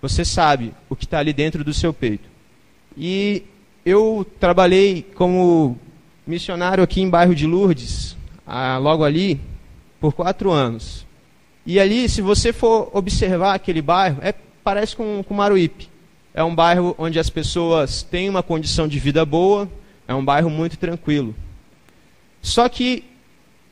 Você 0.00 0.24
sabe 0.24 0.74
o 0.90 0.96
que 0.96 1.04
está 1.04 1.20
ali 1.20 1.32
dentro 1.32 1.62
do 1.62 1.72
seu 1.72 1.92
peito. 1.92 2.28
E 2.96 3.44
eu 3.86 4.26
trabalhei 4.40 5.02
como 5.14 5.78
missionário 6.26 6.82
aqui 6.82 7.00
em 7.00 7.08
bairro 7.08 7.34
de 7.34 7.46
Lourdes, 7.46 8.16
ah, 8.46 8.78
logo 8.78 9.04
ali, 9.04 9.40
por 10.00 10.12
quatro 10.12 10.50
anos. 10.50 11.06
E 11.64 11.78
ali, 11.78 12.08
se 12.08 12.20
você 12.20 12.52
for 12.52 12.90
observar 12.92 13.54
aquele 13.54 13.80
bairro, 13.80 14.18
é, 14.20 14.34
parece 14.62 14.96
com, 14.96 15.22
com 15.22 15.34
Maruípe. 15.34 15.88
É 16.34 16.42
um 16.42 16.54
bairro 16.54 16.94
onde 16.98 17.18
as 17.18 17.28
pessoas 17.28 18.02
têm 18.02 18.28
uma 18.28 18.42
condição 18.42 18.88
de 18.88 18.98
vida 18.98 19.24
boa, 19.24 19.68
é 20.08 20.14
um 20.14 20.24
bairro 20.24 20.48
muito 20.48 20.78
tranquilo. 20.78 21.34
Só 22.40 22.68
que, 22.68 23.04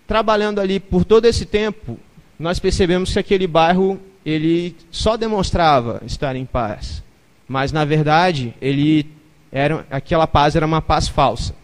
trabalhando 0.07 0.61
ali 0.61 0.79
por 0.79 1.05
todo 1.05 1.25
esse 1.25 1.47
tempo, 1.47 1.99
nós 2.39 2.59
percebemos 2.59 3.13
que 3.13 3.19
aquele 3.19 3.47
bairro 3.47 4.01
ele 4.25 4.77
só 4.91 5.17
demonstrava 5.17 6.03
estar 6.05 6.37
em 6.37 6.45
paz. 6.45 7.03
Mas, 7.49 7.73
na 7.73 7.85
verdade, 7.85 8.55
ele 8.61 9.07
era, 9.51 9.87
aquela 9.91 10.27
paz 10.27 10.55
era 10.55 10.67
uma 10.67 10.83
paz 10.83 11.09
falsa. 11.09 11.55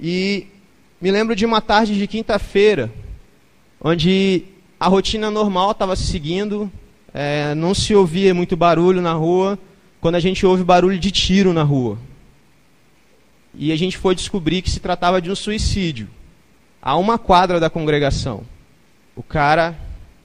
E 0.00 0.46
me 1.00 1.10
lembro 1.10 1.36
de 1.36 1.44
uma 1.44 1.60
tarde 1.60 1.98
de 1.98 2.06
quinta-feira, 2.06 2.90
onde 3.80 4.44
a 4.78 4.88
rotina 4.88 5.30
normal 5.30 5.72
estava 5.72 5.94
se 5.94 6.04
seguindo, 6.04 6.70
é, 7.12 7.54
não 7.54 7.74
se 7.74 7.94
ouvia 7.94 8.34
muito 8.34 8.56
barulho 8.56 9.00
na 9.00 9.12
rua, 9.12 9.58
quando 10.00 10.14
a 10.14 10.20
gente 10.20 10.46
ouve 10.46 10.64
barulho 10.64 10.98
de 10.98 11.10
tiro 11.10 11.52
na 11.52 11.62
rua. 11.62 11.98
E 13.54 13.72
a 13.72 13.76
gente 13.76 13.98
foi 13.98 14.14
descobrir 14.14 14.62
que 14.62 14.70
se 14.70 14.80
tratava 14.80 15.20
de 15.20 15.30
um 15.30 15.34
suicídio. 15.34 16.08
A 16.80 16.96
uma 16.96 17.18
quadra 17.18 17.60
da 17.60 17.68
congregação. 17.68 18.42
O 19.14 19.22
cara 19.22 19.76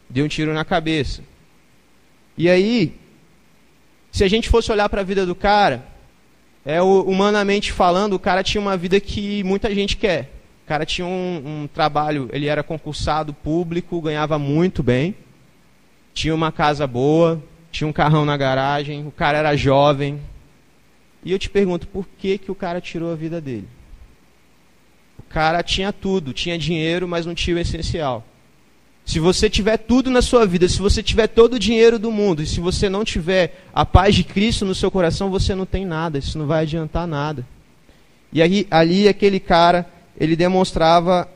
deu 0.09 0.25
um 0.25 0.27
tiro 0.27 0.53
na 0.53 0.63
cabeça. 0.63 1.21
E 2.37 2.49
aí, 2.49 2.93
se 4.11 4.23
a 4.23 4.27
gente 4.27 4.49
fosse 4.49 4.71
olhar 4.71 4.87
para 4.87 5.01
a 5.01 5.03
vida 5.03 5.25
do 5.25 5.35
cara, 5.35 5.85
é, 6.65 6.81
humanamente 6.81 7.71
falando, 7.71 8.13
o 8.13 8.19
cara 8.19 8.43
tinha 8.43 8.61
uma 8.61 8.77
vida 8.77 8.99
que 8.99 9.43
muita 9.43 9.73
gente 9.73 9.97
quer. 9.97 10.31
O 10.63 10.67
cara 10.67 10.85
tinha 10.85 11.05
um, 11.05 11.63
um 11.63 11.67
trabalho, 11.67 12.29
ele 12.31 12.47
era 12.47 12.63
concursado 12.63 13.33
público, 13.33 14.01
ganhava 14.01 14.39
muito 14.39 14.81
bem, 14.81 15.15
tinha 16.15 16.33
uma 16.33 16.51
casa 16.51 16.87
boa, 16.87 17.43
tinha 17.71 17.87
um 17.87 17.93
carrão 17.93 18.23
na 18.23 18.37
garagem, 18.37 19.05
o 19.05 19.11
cara 19.11 19.37
era 19.37 19.55
jovem, 19.55 20.19
e 21.25 21.31
eu 21.31 21.37
te 21.37 21.49
pergunto, 21.49 21.87
por 21.87 22.07
que, 22.17 22.37
que 22.37 22.49
o 22.49 22.55
cara 22.55 22.79
tirou 22.79 23.11
a 23.11 23.15
vida 23.15 23.41
dele? 23.41 23.67
O 25.19 25.23
cara 25.23 25.61
tinha 25.61 25.91
tudo, 25.91 26.31
tinha 26.31 26.57
dinheiro, 26.57 27.05
mas 27.05 27.25
não 27.25 27.35
tinha 27.35 27.57
o 27.57 27.59
essencial. 27.59 28.25
Se 29.05 29.19
você 29.19 29.49
tiver 29.49 29.77
tudo 29.77 30.09
na 30.09 30.21
sua 30.21 30.47
vida, 30.47 30.69
se 30.69 30.79
você 30.79 31.03
tiver 31.03 31.27
todo 31.27 31.55
o 31.55 31.59
dinheiro 31.59 31.99
do 31.99 32.11
mundo, 32.11 32.41
e 32.41 32.47
se 32.47 32.61
você 32.61 32.87
não 32.87 33.03
tiver 33.03 33.65
a 33.73 33.85
paz 33.85 34.15
de 34.15 34.23
Cristo 34.23 34.63
no 34.65 34.73
seu 34.73 34.89
coração, 34.89 35.29
você 35.29 35.53
não 35.53 35.65
tem 35.65 35.85
nada, 35.85 36.17
isso 36.17 36.37
não 36.37 36.47
vai 36.47 36.61
adiantar 36.61 37.05
nada. 37.05 37.45
E 38.31 38.41
aí, 38.41 38.65
ali 38.71 39.07
aquele 39.09 39.39
cara, 39.39 39.85
ele 40.17 40.35
demonstrava 40.35 41.27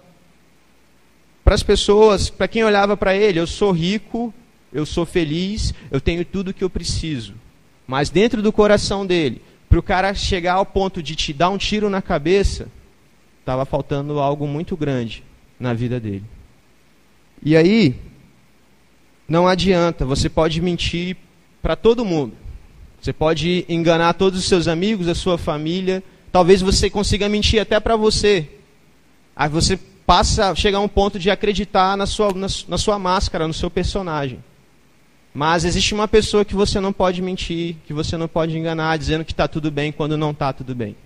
para 1.44 1.54
as 1.54 1.64
pessoas, 1.64 2.30
para 2.30 2.48
quem 2.48 2.64
olhava 2.64 2.96
para 2.96 3.14
ele, 3.14 3.40
eu 3.40 3.48
sou 3.48 3.72
rico, 3.72 4.34
eu 4.72 4.86
sou 4.86 5.06
feliz, 5.06 5.74
eu 5.92 6.00
tenho 6.00 6.24
tudo 6.24 6.50
o 6.50 6.54
que 6.54 6.64
eu 6.64 6.70
preciso. 6.70 7.34
Mas 7.88 8.10
dentro 8.10 8.42
do 8.42 8.52
coração 8.52 9.06
dele, 9.06 9.42
para 9.68 9.80
o 9.80 9.84
cara 9.84 10.14
chegar 10.14 10.54
ao 10.54 10.66
ponto 10.66 11.02
de 11.02 11.16
te 11.16 11.34
dar 11.34 11.50
um 11.50 11.58
tiro 11.58 11.90
na 11.90 12.02
cabeça, 12.02 12.68
estava 13.40 13.66
faltando 13.66 14.20
algo 14.20 14.48
muito 14.48 14.78
grande 14.78 15.24
na 15.60 15.74
vida 15.74 16.00
dele. 16.00 16.24
E 17.44 17.56
aí, 17.56 17.96
não 19.28 19.48
adianta, 19.48 20.06
você 20.06 20.30
pode 20.30 20.62
mentir 20.62 21.16
para 21.62 21.76
todo 21.76 22.06
mundo. 22.06 22.34
Você 23.02 23.14
pode 23.14 23.66
enganar 23.70 24.14
todos 24.14 24.40
os 24.40 24.46
seus 24.46 24.68
amigos, 24.68 25.08
a 25.08 25.16
sua 25.16 25.38
família. 25.38 26.04
Talvez 26.32 26.62
você 26.62 26.90
consiga 26.90 27.30
mentir 27.30 27.62
até 27.62 27.80
para 27.80 27.96
você. 27.96 28.48
Aí 29.36 29.48
você 29.48 29.80
passa 30.06 30.50
a 30.50 30.56
chegar 30.56 30.80
a 30.80 30.82
um 30.82 30.88
ponto 30.88 31.18
de 31.18 31.30
acreditar 31.30 31.96
na 31.96 32.06
sua, 32.06 32.34
na, 32.34 32.48
na 32.68 32.78
sua 32.78 33.00
máscara, 33.00 33.48
no 33.48 33.54
seu 33.54 33.70
personagem. 33.70 34.44
Mas 35.40 35.64
existe 35.64 35.94
uma 35.94 36.06
pessoa 36.06 36.44
que 36.44 36.54
você 36.54 36.82
não 36.82 36.92
pode 36.92 37.22
mentir, 37.22 37.78
que 37.88 37.94
você 37.94 38.18
não 38.18 38.28
pode 38.28 38.58
enganar, 38.58 38.98
dizendo 38.98 39.24
que 39.24 39.32
está 39.32 39.48
tudo 39.48 39.72
bem 39.72 39.90
quando 39.90 40.18
não 40.18 40.32
está 40.32 40.52
tudo 40.52 40.76
bem. 40.76 40.98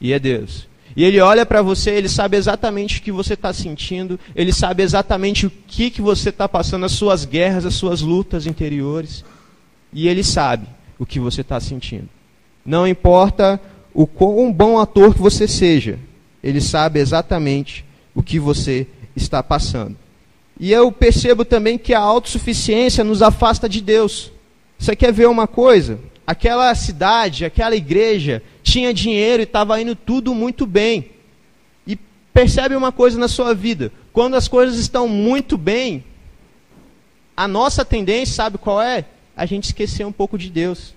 E 0.00 0.12
é 0.12 0.20
Deus. 0.20 0.68
E 0.94 1.02
ele 1.02 1.18
olha 1.18 1.44
para 1.44 1.62
você, 1.62 1.90
ele 1.90 2.08
sabe 2.08 2.36
exatamente 2.36 3.00
o 3.00 3.02
que 3.02 3.10
você 3.10 3.34
está 3.34 3.52
sentindo, 3.52 4.20
ele 4.36 4.52
sabe 4.52 4.84
exatamente 4.84 5.46
o 5.46 5.52
que, 5.66 5.90
que 5.90 6.00
você 6.00 6.28
está 6.28 6.48
passando, 6.48 6.84
as 6.84 6.92
suas 6.92 7.24
guerras, 7.24 7.66
as 7.66 7.74
suas 7.74 8.02
lutas 8.02 8.46
interiores. 8.46 9.24
E 9.92 10.06
ele 10.06 10.22
sabe 10.22 10.68
o 10.96 11.04
que 11.04 11.18
você 11.18 11.40
está 11.40 11.58
sentindo. 11.58 12.08
Não 12.64 12.86
importa 12.86 13.60
o 13.92 14.06
quão 14.06 14.52
bom 14.52 14.78
ator 14.78 15.12
que 15.12 15.20
você 15.20 15.48
seja, 15.48 15.98
ele 16.40 16.60
sabe 16.60 17.00
exatamente 17.00 17.84
o 18.14 18.22
que 18.22 18.38
você 18.38 18.86
está 19.16 19.42
passando. 19.42 19.96
E 20.58 20.72
eu 20.72 20.92
percebo 20.92 21.44
também 21.44 21.78
que 21.78 21.94
a 21.94 22.00
autossuficiência 22.00 23.02
nos 23.02 23.22
afasta 23.22 23.68
de 23.68 23.80
Deus. 23.80 24.30
Você 24.78 24.94
quer 24.94 25.12
ver 25.12 25.28
uma 25.28 25.46
coisa? 25.46 25.98
Aquela 26.26 26.74
cidade, 26.74 27.44
aquela 27.44 27.74
igreja 27.74 28.42
tinha 28.62 28.94
dinheiro 28.94 29.42
e 29.42 29.44
estava 29.44 29.80
indo 29.80 29.94
tudo 29.94 30.34
muito 30.34 30.66
bem. 30.66 31.10
E 31.86 31.96
percebe 32.32 32.76
uma 32.76 32.92
coisa 32.92 33.18
na 33.18 33.28
sua 33.28 33.54
vida: 33.54 33.92
quando 34.12 34.34
as 34.34 34.46
coisas 34.46 34.78
estão 34.78 35.08
muito 35.08 35.56
bem, 35.58 36.04
a 37.36 37.48
nossa 37.48 37.84
tendência, 37.84 38.34
sabe 38.34 38.58
qual 38.58 38.80
é? 38.80 39.04
A 39.36 39.46
gente 39.46 39.64
esquecer 39.64 40.06
um 40.06 40.12
pouco 40.12 40.38
de 40.38 40.50
Deus. 40.50 40.94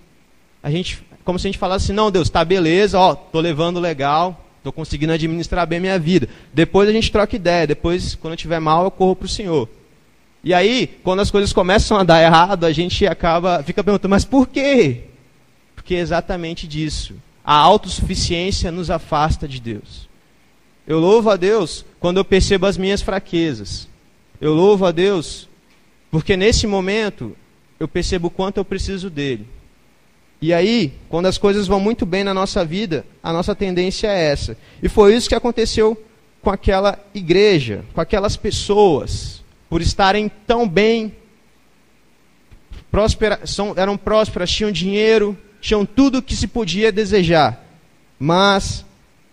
A 0.62 0.70
gente, 0.70 1.04
como 1.24 1.40
se 1.40 1.48
a 1.48 1.50
gente 1.50 1.60
falasse 1.60 1.86
assim: 1.86 1.94
não, 1.94 2.12
Deus, 2.12 2.30
tá 2.30 2.46
beleza, 2.46 3.00
ó, 3.00 3.16
tô 3.16 3.40
levando 3.40 3.80
legal, 3.80 4.45
Estou 4.66 4.74
conseguindo 4.74 5.14
administrar 5.14 5.68
bem 5.68 5.80
minha 5.80 6.00
vida. 6.00 6.28
Depois 6.52 6.90
a 6.90 6.92
gente 6.92 7.12
troca 7.12 7.36
ideia. 7.36 7.68
Depois, 7.68 8.16
quando 8.16 8.32
eu 8.32 8.36
estiver 8.36 8.60
mal, 8.60 8.84
eu 8.84 8.90
corro 8.90 9.16
para 9.16 9.28
o 9.28 9.30
Senhor. 9.30 9.70
E 10.44 10.56
aí, 10.56 10.88
quando 11.04 11.20
as 11.20 11.30
coisas 11.30 11.54
começam 11.54 11.96
a 11.96 12.04
dar 12.04 12.20
errado, 12.20 12.66
a 12.66 12.72
gente 12.72 13.06
acaba, 13.06 13.62
fica 13.62 13.84
perguntando, 13.84 14.10
mas 14.10 14.26
por 14.26 14.48
quê? 14.48 15.04
Porque 15.76 15.94
é 15.94 16.00
exatamente 16.00 16.68
disso. 16.68 17.14
A 17.46 17.54
autossuficiência 17.54 18.72
nos 18.72 18.90
afasta 18.90 19.48
de 19.48 19.62
Deus. 19.62 20.10
Eu 20.88 21.00
louvo 21.00 21.30
a 21.30 21.36
Deus 21.36 21.86
quando 22.00 22.18
eu 22.18 22.26
percebo 22.26 22.66
as 22.66 22.76
minhas 22.76 23.04
fraquezas. 23.04 23.88
Eu 24.42 24.56
louvo 24.56 24.88
a 24.88 24.92
Deus 24.92 25.48
porque 26.10 26.36
nesse 26.36 26.66
momento 26.66 27.38
eu 27.80 27.88
percebo 27.88 28.30
o 28.30 28.32
quanto 28.32 28.58
eu 28.58 28.66
preciso 28.66 29.12
dele. 29.12 29.46
E 30.46 30.54
aí, 30.54 30.94
quando 31.10 31.26
as 31.26 31.40
coisas 31.40 31.66
vão 31.66 31.80
muito 31.80 32.06
bem 32.06 32.24
na 32.24 32.32
nossa 32.32 32.64
vida, 32.64 33.04
a 33.24 33.34
nossa 33.34 33.56
tendência 33.56 34.06
é 34.10 34.26
essa. 34.26 34.56
E 34.80 34.88
foi 34.88 35.16
isso 35.16 35.28
que 35.28 35.34
aconteceu 35.34 36.00
com 36.40 36.52
aquela 36.52 37.00
igreja, 37.16 37.84
com 37.96 38.00
aquelas 38.00 38.38
pessoas, 38.38 39.44
por 39.68 39.82
estarem 39.82 40.30
tão 40.46 40.70
bem, 40.70 41.16
próspera, 42.92 43.40
são, 43.44 43.74
eram 43.76 43.98
prósperas, 43.98 44.52
tinham 44.52 44.72
dinheiro, 44.72 45.36
tinham 45.60 45.84
tudo 45.84 46.20
o 46.20 46.22
que 46.22 46.36
se 46.36 46.46
podia 46.46 46.92
desejar. 46.92 47.66
Mas 48.20 48.86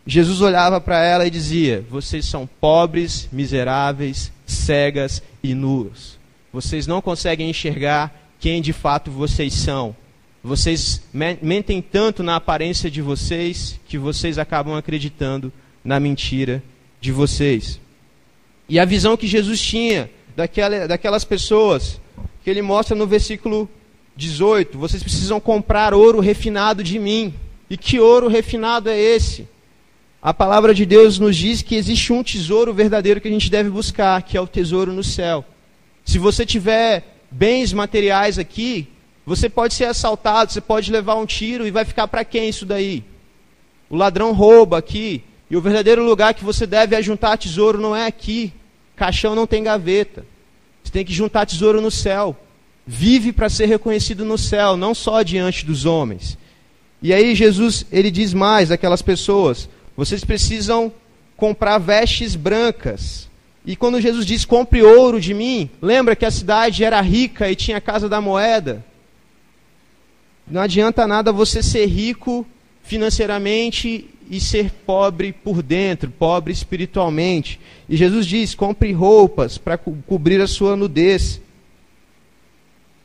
Jesus 0.06 0.40
olhava 0.40 0.80
para 0.80 1.04
ela 1.04 1.26
e 1.26 1.30
dizia: 1.30 1.84
Vocês 1.90 2.24
são 2.24 2.48
pobres, 2.58 3.28
miseráveis, 3.30 4.32
cegas 4.46 5.22
e 5.42 5.52
nuas. 5.54 6.18
Vocês 6.50 6.86
não 6.86 7.02
conseguem 7.02 7.50
enxergar 7.50 8.10
quem 8.40 8.62
de 8.62 8.72
fato 8.72 9.10
vocês 9.10 9.52
são. 9.52 9.94
Vocês 10.42 11.00
mentem 11.40 11.80
tanto 11.80 12.22
na 12.22 12.34
aparência 12.34 12.90
de 12.90 13.00
vocês 13.00 13.78
que 13.86 13.96
vocês 13.96 14.38
acabam 14.38 14.74
acreditando 14.74 15.52
na 15.84 16.00
mentira 16.00 16.62
de 17.00 17.12
vocês. 17.12 17.80
E 18.68 18.78
a 18.78 18.84
visão 18.84 19.16
que 19.16 19.26
Jesus 19.26 19.60
tinha 19.60 20.10
daquela, 20.34 20.88
daquelas 20.88 21.24
pessoas, 21.24 22.00
que 22.42 22.50
ele 22.50 22.60
mostra 22.60 22.96
no 22.96 23.06
versículo 23.06 23.68
18: 24.16 24.76
vocês 24.78 25.02
precisam 25.02 25.38
comprar 25.38 25.94
ouro 25.94 26.20
refinado 26.20 26.82
de 26.82 26.98
mim. 26.98 27.34
E 27.70 27.76
que 27.76 27.98
ouro 27.98 28.28
refinado 28.28 28.90
é 28.90 29.00
esse? 29.00 29.48
A 30.20 30.34
palavra 30.34 30.74
de 30.74 30.84
Deus 30.84 31.18
nos 31.18 31.36
diz 31.36 31.62
que 31.62 31.74
existe 31.74 32.12
um 32.12 32.22
tesouro 32.22 32.74
verdadeiro 32.74 33.20
que 33.20 33.28
a 33.28 33.30
gente 33.30 33.50
deve 33.50 33.70
buscar, 33.70 34.22
que 34.22 34.36
é 34.36 34.40
o 34.40 34.46
tesouro 34.46 34.92
no 34.92 35.02
céu. 35.02 35.44
Se 36.04 36.18
você 36.18 36.44
tiver 36.44 37.20
bens 37.30 37.72
materiais 37.72 38.38
aqui, 38.38 38.88
você 39.24 39.48
pode 39.48 39.74
ser 39.74 39.84
assaltado, 39.84 40.52
você 40.52 40.60
pode 40.60 40.90
levar 40.90 41.14
um 41.14 41.26
tiro 41.26 41.66
e 41.66 41.70
vai 41.70 41.84
ficar 41.84 42.08
para 42.08 42.24
quem 42.24 42.48
isso 42.48 42.66
daí? 42.66 43.04
O 43.88 43.96
ladrão 43.96 44.32
rouba 44.32 44.78
aqui, 44.78 45.22
e 45.52 45.56
o 45.56 45.60
verdadeiro 45.60 46.02
lugar 46.02 46.32
que 46.32 46.44
você 46.44 46.66
deve 46.66 47.00
juntar 47.02 47.36
tesouro 47.36 47.78
não 47.78 47.94
é 47.94 48.06
aqui. 48.06 48.54
Caixão 48.96 49.34
não 49.34 49.46
tem 49.46 49.62
gaveta. 49.62 50.24
Você 50.82 50.90
tem 50.90 51.04
que 51.04 51.12
juntar 51.12 51.44
tesouro 51.44 51.78
no 51.78 51.90
céu. 51.90 52.34
Vive 52.86 53.32
para 53.32 53.50
ser 53.50 53.66
reconhecido 53.66 54.24
no 54.24 54.38
céu, 54.38 54.78
não 54.78 54.94
só 54.94 55.22
diante 55.22 55.66
dos 55.66 55.84
homens. 55.84 56.38
E 57.02 57.12
aí 57.12 57.34
Jesus, 57.34 57.84
ele 57.92 58.10
diz 58.10 58.32
mais 58.32 58.70
àquelas 58.70 59.02
pessoas: 59.02 59.68
vocês 59.94 60.24
precisam 60.24 60.90
comprar 61.36 61.76
vestes 61.76 62.34
brancas. 62.34 63.28
E 63.66 63.76
quando 63.76 64.00
Jesus 64.00 64.24
diz 64.24 64.46
compre 64.46 64.82
ouro 64.82 65.20
de 65.20 65.34
mim, 65.34 65.68
lembra 65.82 66.16
que 66.16 66.24
a 66.24 66.30
cidade 66.30 66.82
era 66.82 67.00
rica 67.02 67.50
e 67.50 67.54
tinha 67.54 67.76
a 67.76 67.80
casa 67.80 68.08
da 68.08 68.22
moeda? 68.22 68.82
Não 70.46 70.60
adianta 70.60 71.06
nada 71.06 71.32
você 71.32 71.62
ser 71.62 71.86
rico 71.86 72.46
financeiramente 72.82 74.08
e 74.28 74.40
ser 74.40 74.70
pobre 74.70 75.32
por 75.32 75.62
dentro, 75.62 76.10
pobre 76.10 76.52
espiritualmente. 76.52 77.60
E 77.88 77.96
Jesus 77.96 78.26
diz: 78.26 78.54
compre 78.54 78.92
roupas 78.92 79.58
para 79.58 79.78
co 79.78 79.96
cobrir 80.06 80.40
a 80.40 80.46
sua 80.46 80.76
nudez. 80.76 81.40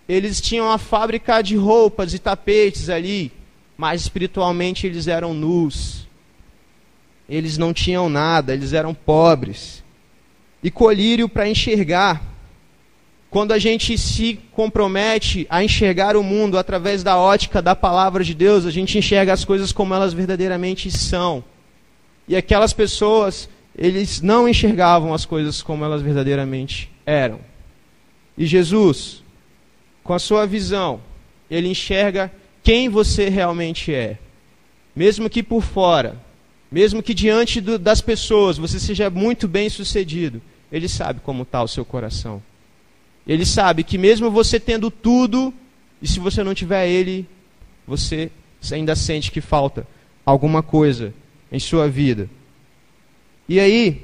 Eles 0.07 0.39
tinham 0.39 0.71
a 0.71 0.77
fábrica 0.77 1.41
de 1.41 1.55
roupas 1.55 2.13
e 2.13 2.19
tapetes 2.19 2.89
ali, 2.89 3.31
mas 3.77 4.01
espiritualmente 4.01 4.87
eles 4.87 5.07
eram 5.07 5.33
nus. 5.33 6.07
Eles 7.29 7.57
não 7.57 7.73
tinham 7.73 8.07
nada, 8.07 8.53
eles 8.53 8.71
eram 8.71 8.93
pobres. 8.93 9.83
E 10.63 10.71
colírio 10.71 11.27
para 11.27 11.47
enxergar 11.47 12.21
quando 13.37 13.51
a 13.51 13.59
gente 13.59 13.95
se 13.99 14.39
compromete 14.51 15.45
a 15.47 15.63
enxergar 15.63 16.17
o 16.17 16.23
mundo 16.23 16.57
através 16.57 17.03
da 17.03 17.19
ótica 17.19 17.61
da 17.61 17.75
palavra 17.75 18.23
de 18.23 18.33
Deus, 18.33 18.65
a 18.65 18.71
gente 18.71 18.97
enxerga 18.97 19.31
as 19.31 19.45
coisas 19.45 19.71
como 19.71 19.93
elas 19.93 20.11
verdadeiramente 20.11 20.89
são. 20.89 21.43
E 22.27 22.35
aquelas 22.35 22.73
pessoas, 22.73 23.47
eles 23.77 24.21
não 24.21 24.49
enxergavam 24.49 25.13
as 25.13 25.23
coisas 25.23 25.61
como 25.61 25.85
elas 25.85 26.01
verdadeiramente 26.01 26.89
eram. 27.05 27.39
E 28.35 28.47
Jesus, 28.47 29.21
com 30.03 30.15
a 30.15 30.19
sua 30.19 30.47
visão, 30.47 30.99
ele 31.47 31.67
enxerga 31.67 32.31
quem 32.63 32.89
você 32.89 33.29
realmente 33.29 33.93
é. 33.93 34.17
Mesmo 34.95 35.29
que 35.29 35.43
por 35.43 35.61
fora, 35.61 36.19
mesmo 36.71 37.03
que 37.03 37.13
diante 37.13 37.61
do, 37.61 37.77
das 37.77 38.01
pessoas 38.01 38.57
você 38.57 38.79
seja 38.79 39.11
muito 39.11 39.47
bem 39.47 39.69
sucedido, 39.69 40.41
ele 40.71 40.89
sabe 40.89 41.19
como 41.19 41.43
está 41.43 41.61
o 41.61 41.67
seu 41.67 41.85
coração. 41.85 42.41
Ele 43.27 43.45
sabe 43.45 43.83
que 43.83 43.97
mesmo 43.97 44.31
você 44.31 44.59
tendo 44.59 44.89
tudo, 44.89 45.53
e 46.01 46.07
se 46.07 46.19
você 46.19 46.43
não 46.43 46.53
tiver 46.53 46.87
ele, 46.87 47.27
você 47.85 48.31
ainda 48.71 48.95
sente 48.95 49.31
que 49.31 49.41
falta 49.41 49.85
alguma 50.25 50.63
coisa 50.63 51.13
em 51.51 51.59
sua 51.59 51.89
vida. 51.89 52.29
E 53.49 53.59
aí, 53.59 54.03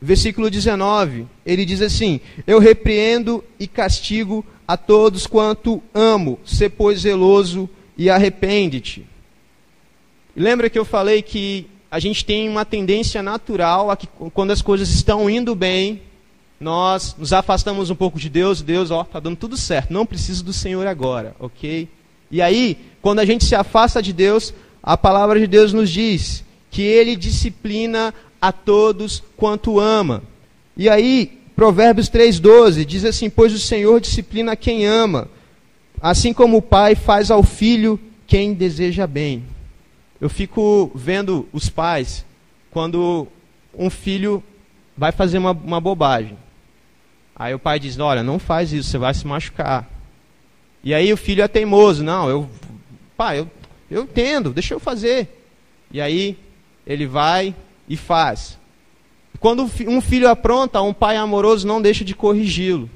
versículo 0.00 0.50
19, 0.50 1.26
ele 1.44 1.64
diz 1.64 1.82
assim: 1.82 2.20
Eu 2.46 2.58
repreendo 2.58 3.44
e 3.58 3.66
castigo 3.66 4.44
a 4.66 4.76
todos 4.76 5.26
quanto 5.26 5.82
amo, 5.92 6.38
se 6.44 6.68
pois 6.68 7.00
zeloso 7.00 7.68
e 7.96 8.08
arrepende-te. 8.08 9.06
Lembra 10.34 10.70
que 10.70 10.78
eu 10.78 10.84
falei 10.84 11.20
que 11.20 11.66
a 11.90 11.98
gente 11.98 12.24
tem 12.24 12.48
uma 12.48 12.64
tendência 12.64 13.22
natural 13.22 13.90
a 13.90 13.96
que 13.96 14.08
quando 14.32 14.50
as 14.50 14.62
coisas 14.62 14.88
estão 14.88 15.28
indo 15.28 15.54
bem, 15.54 16.00
nós 16.62 17.14
nos 17.18 17.32
afastamos 17.32 17.90
um 17.90 17.94
pouco 17.94 18.18
de 18.18 18.30
Deus, 18.30 18.62
Deus, 18.62 18.90
ó, 18.90 19.04
tá 19.04 19.18
dando 19.18 19.36
tudo 19.36 19.56
certo, 19.56 19.92
não 19.92 20.06
preciso 20.06 20.44
do 20.44 20.52
Senhor 20.52 20.86
agora, 20.86 21.34
ok? 21.38 21.88
E 22.30 22.40
aí, 22.40 22.78
quando 23.02 23.18
a 23.18 23.24
gente 23.24 23.44
se 23.44 23.54
afasta 23.54 24.00
de 24.00 24.12
Deus, 24.12 24.54
a 24.82 24.96
palavra 24.96 25.38
de 25.38 25.46
Deus 25.46 25.72
nos 25.72 25.90
diz 25.90 26.44
que 26.70 26.82
Ele 26.82 27.16
disciplina 27.16 28.14
a 28.40 28.50
todos 28.52 29.22
quanto 29.36 29.78
ama. 29.78 30.22
E 30.76 30.88
aí, 30.88 31.40
Provérbios 31.54 32.08
3,12 32.08 32.84
diz 32.84 33.04
assim: 33.04 33.28
Pois 33.28 33.52
o 33.52 33.58
Senhor 33.58 34.00
disciplina 34.00 34.56
quem 34.56 34.86
ama, 34.86 35.28
assim 36.00 36.32
como 36.32 36.56
o 36.56 36.62
pai 36.62 36.94
faz 36.94 37.30
ao 37.30 37.42
filho 37.42 38.00
quem 38.26 38.54
deseja 38.54 39.06
bem. 39.06 39.44
eu 40.20 40.30
fico 40.30 40.90
vendo 40.94 41.46
os 41.52 41.68
pais 41.68 42.24
quando 42.70 43.26
um 43.76 43.90
filho 43.90 44.42
vai 44.96 45.12
fazer 45.12 45.38
uma, 45.38 45.50
uma 45.50 45.80
bobagem. 45.80 46.36
Aí 47.42 47.52
o 47.52 47.58
pai 47.58 47.80
diz: 47.80 47.98
Olha, 47.98 48.22
não 48.22 48.38
faz 48.38 48.72
isso, 48.72 48.88
você 48.88 48.98
vai 48.98 49.12
se 49.12 49.26
machucar. 49.26 49.90
E 50.84 50.94
aí 50.94 51.12
o 51.12 51.16
filho 51.16 51.42
é 51.42 51.48
teimoso: 51.48 52.04
Não, 52.04 52.30
eu, 52.30 52.48
pai, 53.16 53.40
eu, 53.40 53.50
eu 53.90 54.04
entendo, 54.04 54.50
deixa 54.50 54.74
eu 54.74 54.78
fazer. 54.78 55.44
E 55.90 56.00
aí 56.00 56.38
ele 56.86 57.04
vai 57.04 57.52
e 57.88 57.96
faz. 57.96 58.56
Quando 59.40 59.68
um 59.88 60.00
filho 60.00 60.28
apronta, 60.28 60.80
um 60.82 60.94
pai 60.94 61.16
amoroso 61.16 61.66
não 61.66 61.82
deixa 61.82 62.04
de 62.04 62.14
corrigi-lo. 62.14 62.88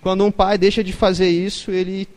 Quando 0.00 0.24
um 0.24 0.30
pai 0.30 0.56
deixa 0.56 0.82
de 0.82 0.94
fazer 0.94 1.28
isso, 1.28 1.70
ele 1.70 2.08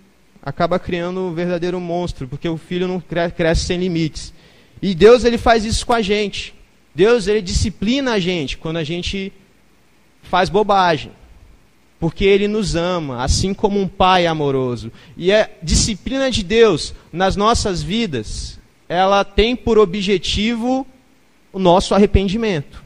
acaba 0.42 0.80
criando 0.80 1.20
um 1.20 1.34
verdadeiro 1.34 1.82
monstro, 1.82 2.30
porque 2.30 2.48
o 2.48 2.56
filho 2.56 2.88
não 2.88 3.04
cresce 3.36 3.66
sem 3.66 3.78
limites. 3.78 4.34
E 4.82 4.96
Deus 4.96 5.26
ele 5.26 5.38
faz 5.38 5.66
isso 5.66 5.86
com 5.86 5.92
a 5.92 6.02
gente. 6.02 6.56
Deus 6.96 7.28
ele 7.28 7.42
disciplina 7.42 8.14
a 8.14 8.20
gente 8.20 8.58
quando 8.58 8.78
a 8.78 8.86
gente 8.86 9.34
faz 10.24 10.48
bobagem. 10.48 11.12
Porque 12.00 12.26
ele 12.26 12.48
nos 12.48 12.76
ama, 12.76 13.24
assim 13.24 13.54
como 13.54 13.80
um 13.80 13.88
pai 13.88 14.28
amoroso. 14.28 14.92
E 15.16 15.34
a 15.34 15.50
disciplina 15.64 16.30
de 16.30 16.44
Deus 16.44 16.94
nas 17.12 17.36
nossas 17.36 17.82
vidas, 17.82 18.60
ela 18.88 19.24
tem 19.24 19.56
por 19.56 19.80
objetivo 19.80 20.86
o 21.52 21.58
nosso 21.58 21.96
arrependimento. 21.96 22.84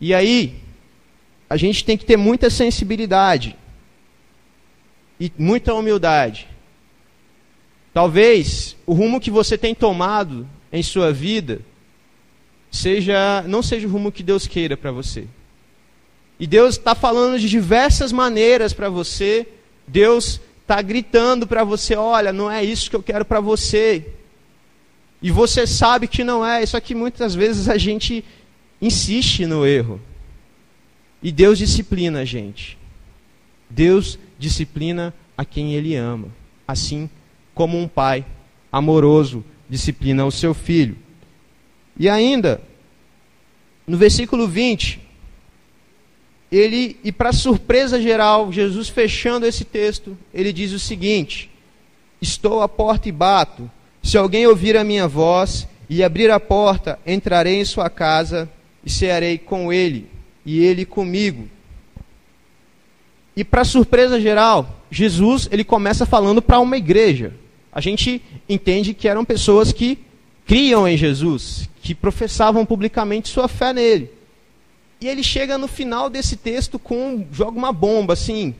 E 0.00 0.14
aí, 0.14 0.60
a 1.50 1.56
gente 1.56 1.84
tem 1.84 1.96
que 1.96 2.04
ter 2.04 2.16
muita 2.16 2.50
sensibilidade 2.50 3.56
e 5.18 5.32
muita 5.36 5.74
humildade. 5.74 6.46
Talvez 7.92 8.76
o 8.86 8.92
rumo 8.92 9.20
que 9.20 9.30
você 9.30 9.58
tem 9.58 9.74
tomado 9.74 10.48
em 10.72 10.82
sua 10.82 11.12
vida 11.12 11.60
seja 12.70 13.42
não 13.46 13.62
seja 13.62 13.88
o 13.88 13.90
rumo 13.90 14.12
que 14.12 14.22
Deus 14.22 14.46
queira 14.46 14.76
para 14.76 14.92
você. 14.92 15.26
E 16.38 16.46
Deus 16.46 16.76
está 16.76 16.94
falando 16.94 17.38
de 17.38 17.48
diversas 17.48 18.12
maneiras 18.12 18.72
para 18.72 18.88
você. 18.88 19.46
Deus 19.86 20.40
está 20.62 20.80
gritando 20.80 21.46
para 21.46 21.64
você: 21.64 21.96
olha, 21.96 22.32
não 22.32 22.50
é 22.50 22.64
isso 22.64 22.90
que 22.90 22.96
eu 22.96 23.02
quero 23.02 23.24
para 23.24 23.40
você. 23.40 24.12
E 25.20 25.30
você 25.30 25.66
sabe 25.66 26.06
que 26.06 26.22
não 26.22 26.46
é. 26.46 26.62
Isso 26.62 26.76
aqui 26.76 26.94
muitas 26.94 27.34
vezes 27.34 27.68
a 27.68 27.76
gente 27.76 28.24
insiste 28.80 29.46
no 29.46 29.66
erro. 29.66 30.00
E 31.22 31.32
Deus 31.32 31.58
disciplina 31.58 32.20
a 32.20 32.24
gente. 32.24 32.78
Deus 33.68 34.18
disciplina 34.38 35.12
a 35.36 35.44
quem 35.44 35.74
Ele 35.74 35.96
ama. 35.96 36.28
Assim 36.66 37.10
como 37.54 37.76
um 37.76 37.88
pai 37.88 38.24
amoroso 38.70 39.44
disciplina 39.68 40.24
o 40.24 40.30
seu 40.30 40.54
filho. 40.54 40.96
E 41.98 42.08
ainda, 42.08 42.60
no 43.86 43.96
versículo 43.96 44.46
20, 44.46 45.00
ele, 46.50 46.96
e 47.04 47.12
para 47.12 47.32
surpresa 47.32 48.00
geral, 48.00 48.50
Jesus 48.50 48.88
fechando 48.88 49.46
esse 49.46 49.64
texto, 49.64 50.16
ele 50.32 50.52
diz 50.52 50.72
o 50.72 50.78
seguinte: 50.78 51.50
Estou 52.20 52.62
à 52.62 52.68
porta 52.68 53.08
e 53.08 53.12
bato. 53.12 53.70
Se 54.02 54.16
alguém 54.16 54.46
ouvir 54.46 54.76
a 54.76 54.84
minha 54.84 55.06
voz 55.06 55.68
e 55.88 56.02
abrir 56.02 56.30
a 56.30 56.40
porta, 56.40 56.98
entrarei 57.06 57.60
em 57.60 57.64
sua 57.64 57.90
casa 57.90 58.48
e 58.84 58.90
cearei 58.90 59.36
com 59.36 59.72
ele 59.72 60.06
e 60.44 60.60
ele 60.60 60.86
comigo. 60.86 61.48
E 63.36 63.44
para 63.44 63.64
surpresa 63.64 64.18
geral, 64.18 64.82
Jesus 64.90 65.48
ele 65.52 65.62
começa 65.62 66.06
falando 66.06 66.40
para 66.40 66.58
uma 66.58 66.76
igreja. 66.76 67.34
A 67.70 67.80
gente 67.80 68.22
entende 68.48 68.94
que 68.94 69.06
eram 69.06 69.24
pessoas 69.24 69.72
que 69.72 69.98
criam 70.46 70.88
em 70.88 70.96
Jesus, 70.96 71.68
que 71.82 71.94
professavam 71.94 72.64
publicamente 72.64 73.28
sua 73.28 73.46
fé 73.46 73.74
nele. 73.74 74.10
E 75.00 75.06
ele 75.06 75.22
chega 75.22 75.56
no 75.56 75.68
final 75.68 76.10
desse 76.10 76.36
texto 76.36 76.78
com 76.78 77.26
joga 77.32 77.56
uma 77.56 77.72
bomba 77.72 78.14
assim. 78.14 78.54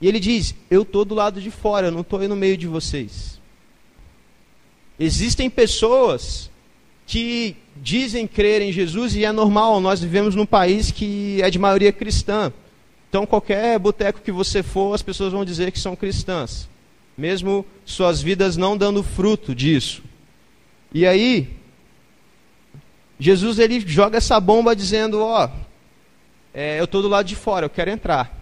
E 0.00 0.06
ele 0.06 0.20
diz: 0.20 0.54
"Eu 0.70 0.84
tô 0.84 1.04
do 1.04 1.14
lado 1.14 1.40
de 1.40 1.50
fora, 1.50 1.88
eu 1.88 1.92
não 1.92 2.04
aí 2.04 2.28
no 2.28 2.36
meio 2.36 2.56
de 2.56 2.66
vocês". 2.66 3.40
Existem 4.98 5.48
pessoas 5.48 6.50
que 7.06 7.56
dizem 7.76 8.26
crer 8.26 8.60
em 8.60 8.72
Jesus 8.72 9.14
e 9.14 9.24
é 9.24 9.32
normal, 9.32 9.80
nós 9.80 10.00
vivemos 10.00 10.34
num 10.34 10.44
país 10.44 10.90
que 10.90 11.40
é 11.40 11.48
de 11.48 11.58
maioria 11.58 11.92
cristã. 11.92 12.52
Então 13.08 13.24
qualquer 13.24 13.78
boteco 13.78 14.20
que 14.20 14.30
você 14.30 14.62
for, 14.62 14.94
as 14.94 15.00
pessoas 15.00 15.32
vão 15.32 15.44
dizer 15.44 15.72
que 15.72 15.80
são 15.80 15.96
cristãs, 15.96 16.68
mesmo 17.16 17.64
suas 17.86 18.20
vidas 18.20 18.56
não 18.56 18.76
dando 18.76 19.02
fruto 19.02 19.54
disso. 19.54 20.02
E 20.92 21.06
aí, 21.06 21.57
Jesus 23.18 23.58
ele 23.58 23.80
joga 23.80 24.18
essa 24.18 24.38
bomba 24.38 24.76
dizendo: 24.76 25.20
Ó, 25.20 25.48
é, 26.54 26.78
eu 26.78 26.84
estou 26.84 27.02
do 27.02 27.08
lado 27.08 27.26
de 27.26 27.36
fora, 27.36 27.66
eu 27.66 27.70
quero 27.70 27.90
entrar. 27.90 28.36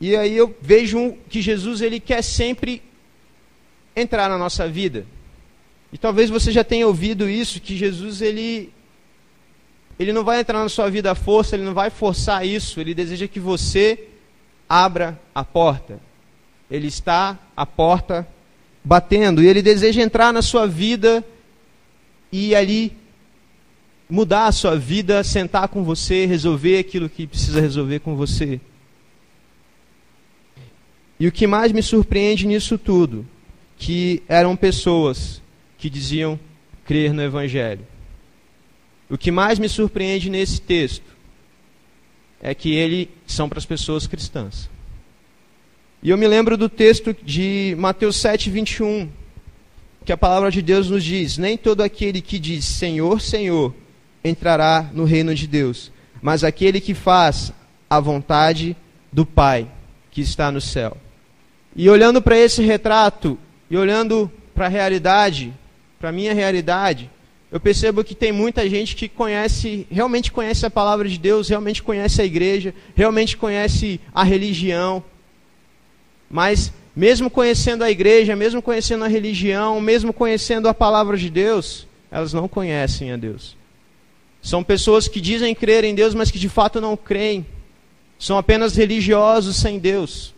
E 0.00 0.16
aí 0.16 0.36
eu 0.36 0.54
vejo 0.60 1.16
que 1.28 1.40
Jesus 1.40 1.80
ele 1.80 2.00
quer 2.00 2.22
sempre 2.22 2.82
entrar 3.94 4.28
na 4.28 4.36
nossa 4.36 4.68
vida. 4.68 5.06
E 5.92 5.98
talvez 5.98 6.28
você 6.28 6.50
já 6.50 6.64
tenha 6.64 6.86
ouvido 6.86 7.28
isso, 7.28 7.60
que 7.60 7.76
Jesus 7.76 8.20
ele 8.20 8.72
ele 9.98 10.12
não 10.12 10.24
vai 10.24 10.40
entrar 10.40 10.60
na 10.60 10.68
sua 10.68 10.90
vida 10.90 11.12
à 11.12 11.14
força, 11.14 11.54
ele 11.54 11.64
não 11.64 11.74
vai 11.74 11.88
forçar 11.88 12.44
isso, 12.44 12.80
ele 12.80 12.94
deseja 12.94 13.28
que 13.28 13.38
você 13.38 14.08
abra 14.68 15.18
a 15.32 15.44
porta. 15.44 16.00
Ele 16.68 16.88
está 16.88 17.38
à 17.56 17.64
porta 17.64 18.26
batendo 18.82 19.42
e 19.42 19.46
ele 19.46 19.62
deseja 19.62 20.02
entrar 20.02 20.32
na 20.32 20.42
sua 20.42 20.66
vida 20.66 21.24
e 22.36 22.52
ali 22.52 22.92
mudar 24.10 24.48
a 24.48 24.52
sua 24.52 24.76
vida, 24.76 25.22
sentar 25.22 25.68
com 25.68 25.84
você, 25.84 26.26
resolver 26.26 26.78
aquilo 26.78 27.08
que 27.08 27.28
precisa 27.28 27.60
resolver 27.60 28.00
com 28.00 28.16
você. 28.16 28.60
E 31.20 31.28
o 31.28 31.32
que 31.32 31.46
mais 31.46 31.70
me 31.70 31.80
surpreende 31.80 32.44
nisso 32.44 32.76
tudo, 32.76 33.24
que 33.78 34.20
eram 34.28 34.56
pessoas 34.56 35.40
que 35.78 35.88
diziam 35.88 36.36
crer 36.84 37.12
no 37.12 37.22
Evangelho. 37.22 37.86
O 39.08 39.16
que 39.16 39.30
mais 39.30 39.60
me 39.60 39.68
surpreende 39.68 40.28
nesse 40.28 40.60
texto 40.60 41.14
é 42.42 42.52
que 42.52 42.74
ele 42.74 43.10
são 43.28 43.48
para 43.48 43.60
as 43.60 43.64
pessoas 43.64 44.08
cristãs. 44.08 44.68
E 46.02 46.10
eu 46.10 46.18
me 46.18 46.26
lembro 46.26 46.56
do 46.56 46.68
texto 46.68 47.16
de 47.22 47.76
Mateus 47.78 48.16
7, 48.16 48.50
21, 48.50 49.08
que 50.04 50.12
a 50.12 50.16
palavra 50.16 50.50
de 50.50 50.60
Deus 50.60 50.90
nos 50.90 51.02
diz: 51.02 51.38
Nem 51.38 51.56
todo 51.56 51.82
aquele 51.82 52.20
que 52.20 52.38
diz 52.38 52.64
Senhor, 52.64 53.20
Senhor 53.20 53.74
entrará 54.22 54.90
no 54.92 55.04
reino 55.04 55.34
de 55.34 55.46
Deus, 55.46 55.90
mas 56.20 56.44
aquele 56.44 56.80
que 56.80 56.94
faz 56.94 57.52
a 57.88 58.00
vontade 58.00 58.76
do 59.12 59.24
Pai 59.24 59.68
que 60.10 60.20
está 60.20 60.50
no 60.50 60.60
céu. 60.60 60.96
E 61.76 61.88
olhando 61.88 62.22
para 62.22 62.38
esse 62.38 62.62
retrato 62.62 63.38
e 63.68 63.76
olhando 63.76 64.30
para 64.54 64.66
a 64.66 64.68
realidade, 64.68 65.52
para 65.98 66.10
a 66.10 66.12
minha 66.12 66.32
realidade, 66.32 67.10
eu 67.50 67.60
percebo 67.60 68.04
que 68.04 68.14
tem 68.14 68.32
muita 68.32 68.68
gente 68.68 68.96
que 68.96 69.08
conhece, 69.08 69.86
realmente 69.90 70.32
conhece 70.32 70.66
a 70.66 70.70
palavra 70.70 71.08
de 71.08 71.18
Deus, 71.18 71.48
realmente 71.48 71.82
conhece 71.82 72.20
a 72.20 72.24
igreja, 72.24 72.74
realmente 72.96 73.36
conhece 73.36 74.00
a 74.12 74.24
religião, 74.24 75.02
mas 76.28 76.72
mesmo 76.94 77.28
conhecendo 77.28 77.82
a 77.82 77.90
igreja, 77.90 78.36
mesmo 78.36 78.62
conhecendo 78.62 79.04
a 79.04 79.08
religião, 79.08 79.80
mesmo 79.80 80.12
conhecendo 80.12 80.68
a 80.68 80.74
palavra 80.74 81.16
de 81.16 81.28
Deus, 81.28 81.86
elas 82.10 82.32
não 82.32 82.46
conhecem 82.46 83.10
a 83.12 83.16
Deus. 83.16 83.56
São 84.40 84.62
pessoas 84.62 85.08
que 85.08 85.20
dizem 85.20 85.54
crer 85.54 85.84
em 85.84 85.94
Deus, 85.94 86.14
mas 86.14 86.30
que 86.30 86.38
de 86.38 86.48
fato 86.48 86.80
não 86.80 86.96
creem. 86.96 87.46
São 88.18 88.38
apenas 88.38 88.76
religiosos 88.76 89.56
sem 89.56 89.78
Deus. 89.78 90.34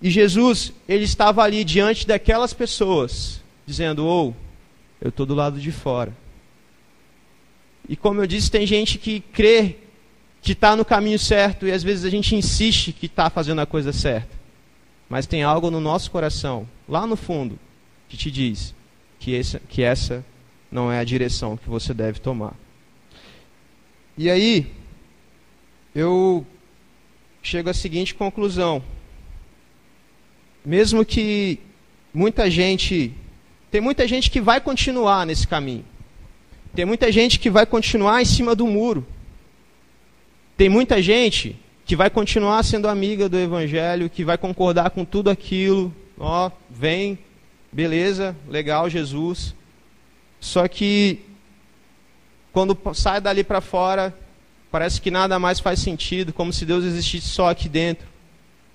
E 0.00 0.10
Jesus, 0.10 0.72
ele 0.88 1.04
estava 1.04 1.42
ali 1.42 1.64
diante 1.64 2.06
daquelas 2.06 2.52
pessoas, 2.52 3.40
dizendo: 3.66 4.04
Ou, 4.04 4.30
oh, 4.30 5.04
eu 5.04 5.08
estou 5.08 5.24
do 5.24 5.34
lado 5.34 5.58
de 5.58 5.72
fora. 5.72 6.14
E 7.88 7.96
como 7.96 8.20
eu 8.20 8.26
disse, 8.26 8.50
tem 8.50 8.66
gente 8.66 8.98
que 8.98 9.20
crê 9.20 9.76
que 10.40 10.52
está 10.52 10.76
no 10.76 10.84
caminho 10.84 11.18
certo 11.18 11.66
e 11.66 11.72
às 11.72 11.82
vezes 11.82 12.04
a 12.04 12.10
gente 12.10 12.36
insiste 12.36 12.92
que 12.92 13.06
está 13.06 13.30
fazendo 13.30 13.60
a 13.60 13.66
coisa 13.66 13.92
certa. 13.92 14.43
Mas 15.14 15.28
tem 15.28 15.44
algo 15.44 15.70
no 15.70 15.78
nosso 15.78 16.10
coração, 16.10 16.68
lá 16.88 17.06
no 17.06 17.14
fundo, 17.14 17.56
que 18.08 18.16
te 18.16 18.32
diz 18.32 18.74
que, 19.20 19.30
esse, 19.30 19.60
que 19.60 19.80
essa 19.80 20.24
não 20.72 20.90
é 20.90 20.98
a 20.98 21.04
direção 21.04 21.56
que 21.56 21.68
você 21.70 21.94
deve 21.94 22.18
tomar. 22.18 22.52
E 24.18 24.28
aí, 24.28 24.66
eu 25.94 26.44
chego 27.40 27.70
à 27.70 27.72
seguinte 27.72 28.12
conclusão. 28.12 28.82
Mesmo 30.66 31.04
que 31.04 31.60
muita 32.12 32.50
gente 32.50 33.14
tem 33.70 33.80
muita 33.80 34.08
gente 34.08 34.28
que 34.28 34.40
vai 34.40 34.60
continuar 34.60 35.24
nesse 35.24 35.46
caminho. 35.46 35.84
Tem 36.74 36.84
muita 36.84 37.12
gente 37.12 37.38
que 37.38 37.50
vai 37.50 37.64
continuar 37.64 38.20
em 38.20 38.24
cima 38.24 38.52
do 38.52 38.66
muro. 38.66 39.06
Tem 40.56 40.68
muita 40.68 41.00
gente 41.00 41.54
que 41.84 41.94
vai 41.94 42.08
continuar 42.08 42.62
sendo 42.62 42.88
amiga 42.88 43.28
do 43.28 43.38
Evangelho, 43.38 44.08
que 44.08 44.24
vai 44.24 44.38
concordar 44.38 44.90
com 44.90 45.04
tudo 45.04 45.28
aquilo. 45.28 45.94
Ó, 46.18 46.50
vem, 46.70 47.18
beleza, 47.70 48.34
legal, 48.48 48.88
Jesus. 48.88 49.54
Só 50.40 50.66
que 50.66 51.20
quando 52.52 52.78
sai 52.94 53.20
dali 53.20 53.44
para 53.44 53.60
fora, 53.60 54.16
parece 54.70 55.00
que 55.00 55.10
nada 55.10 55.38
mais 55.38 55.60
faz 55.60 55.80
sentido, 55.80 56.32
como 56.32 56.52
se 56.52 56.64
Deus 56.64 56.84
existisse 56.84 57.28
só 57.28 57.50
aqui 57.50 57.68
dentro. 57.68 58.06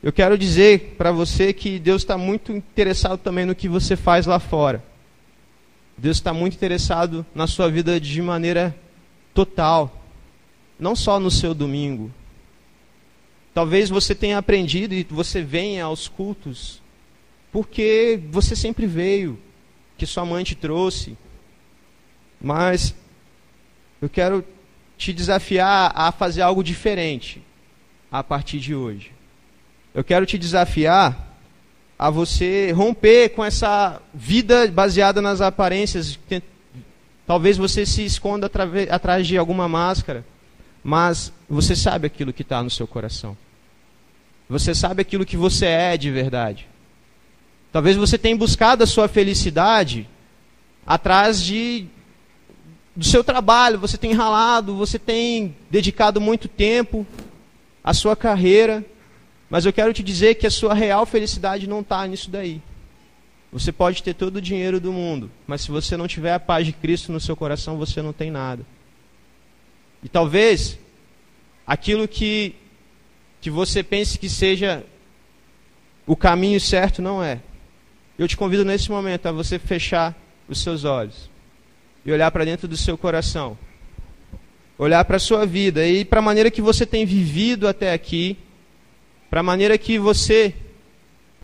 Eu 0.03 0.13
quero 0.13 0.37
dizer 0.37 0.95
para 0.97 1.11
você 1.11 1.51
que 1.51 1.79
Deus 1.79 2.03
está 2.03 2.17
muito 2.17 2.51
interessado 2.51 3.17
também 3.17 3.45
no 3.45 3.55
que 3.55 3.67
você 3.67 3.95
faz 3.95 4.25
lá 4.25 4.39
fora. 4.39 4.83
Deus 5.97 6.17
está 6.17 6.33
muito 6.33 6.53
interessado 6.53 7.25
na 7.35 7.47
sua 7.47 7.69
vida 7.69 7.99
de 7.99 8.21
maneira 8.21 8.73
total, 9.33 10.03
não 10.79 10.95
só 10.95 11.19
no 11.19 11.29
seu 11.29 11.53
domingo. 11.53 12.11
Talvez 13.53 13.89
você 13.89 14.13
tenha 14.13 14.37
aprendido 14.37 14.93
e 14.93 15.03
você 15.03 15.41
venha 15.41 15.85
aos 15.85 16.07
cultos 16.07 16.81
porque 17.51 18.21
você 18.29 18.55
sempre 18.55 18.85
veio, 18.85 19.39
que 19.97 20.05
sua 20.05 20.23
mãe 20.25 20.43
te 20.43 20.55
trouxe. 20.55 21.17
Mas 22.39 22.95
eu 24.01 24.07
quero 24.07 24.45
te 24.97 25.11
desafiar 25.11 25.91
a 25.95 26.11
fazer 26.11 26.41
algo 26.41 26.63
diferente 26.63 27.41
a 28.11 28.23
partir 28.23 28.59
de 28.59 28.75
hoje. 28.75 29.11
Eu 29.93 30.03
quero 30.03 30.25
te 30.25 30.37
desafiar 30.37 31.37
a 31.97 32.09
você 32.09 32.71
romper 32.71 33.29
com 33.29 33.43
essa 33.43 34.01
vida 34.13 34.67
baseada 34.67 35.21
nas 35.21 35.41
aparências. 35.41 36.19
Talvez 37.25 37.57
você 37.57 37.85
se 37.85 38.05
esconda 38.05 38.49
atrás 38.89 39.27
de 39.27 39.37
alguma 39.37 39.67
máscara, 39.67 40.23
mas 40.83 41.31
você 41.49 41.75
sabe 41.75 42.07
aquilo 42.07 42.33
que 42.33 42.41
está 42.41 42.63
no 42.63 42.69
seu 42.69 42.87
coração. 42.87 43.37
Você 44.49 44.73
sabe 44.73 45.01
aquilo 45.01 45.25
que 45.25 45.37
você 45.37 45.65
é 45.65 45.97
de 45.97 46.09
verdade. 46.09 46.67
Talvez 47.71 47.95
você 47.95 48.17
tenha 48.17 48.35
buscado 48.35 48.83
a 48.83 48.87
sua 48.87 49.07
felicidade 49.07 50.07
atrás 50.85 51.41
de 51.41 51.85
do 52.95 53.05
seu 53.05 53.23
trabalho, 53.23 53.79
você 53.79 53.97
tem 53.97 54.11
ralado, 54.11 54.75
você 54.75 54.99
tem 54.99 55.55
dedicado 55.69 56.19
muito 56.19 56.49
tempo 56.49 57.07
à 57.81 57.93
sua 57.93 58.13
carreira, 58.13 58.83
mas 59.49 59.65
eu 59.65 59.71
quero 59.71 59.93
te 59.93 60.03
dizer 60.03 60.35
que 60.35 60.45
a 60.45 60.51
sua 60.51 60.73
real 60.73 61.05
felicidade 61.05 61.65
não 61.65 61.79
está 61.79 62.05
nisso 62.05 62.29
daí. 62.29 62.61
Você 63.53 63.71
pode 63.71 64.03
ter 64.03 64.13
todo 64.13 64.35
o 64.35 64.41
dinheiro 64.41 64.79
do 64.81 64.91
mundo, 64.91 65.31
mas 65.47 65.61
se 65.61 65.71
você 65.71 65.95
não 65.95 66.07
tiver 66.07 66.33
a 66.33 66.39
paz 66.39 66.65
de 66.65 66.73
Cristo 66.73 67.11
no 67.11 67.21
seu 67.21 67.35
coração, 67.35 67.77
você 67.77 68.01
não 68.01 68.11
tem 68.11 68.29
nada. 68.29 68.65
E 70.03 70.09
talvez 70.09 70.77
aquilo 71.65 72.07
que, 72.07 72.55
que 73.41 73.49
você 73.49 73.83
pense 73.83 74.17
que 74.17 74.29
seja 74.29 74.83
o 76.05 76.15
caminho 76.15 76.59
certo 76.59 77.01
não 77.01 77.23
é. 77.23 77.39
Eu 78.17 78.27
te 78.27 78.35
convido 78.35 78.65
nesse 78.65 78.89
momento 78.89 79.27
a 79.27 79.31
você 79.31 79.59
fechar 79.59 80.15
os 80.47 80.61
seus 80.61 80.83
olhos 80.83 81.29
e 82.05 82.11
olhar 82.11 82.31
para 82.31 82.45
dentro 82.45 82.67
do 82.67 82.75
seu 82.75 82.97
coração. 82.97 83.57
Olhar 84.77 85.03
para 85.05 85.17
a 85.17 85.19
sua 85.19 85.45
vida 85.45 85.85
e 85.85 86.05
para 86.05 86.19
a 86.19 86.23
maneira 86.23 86.49
que 86.49 86.61
você 86.61 86.85
tem 86.85 87.05
vivido 87.05 87.67
até 87.67 87.93
aqui 87.93 88.37
para 89.29 89.41
a 89.41 89.43
maneira 89.43 89.77
que 89.77 89.99
você 89.99 90.55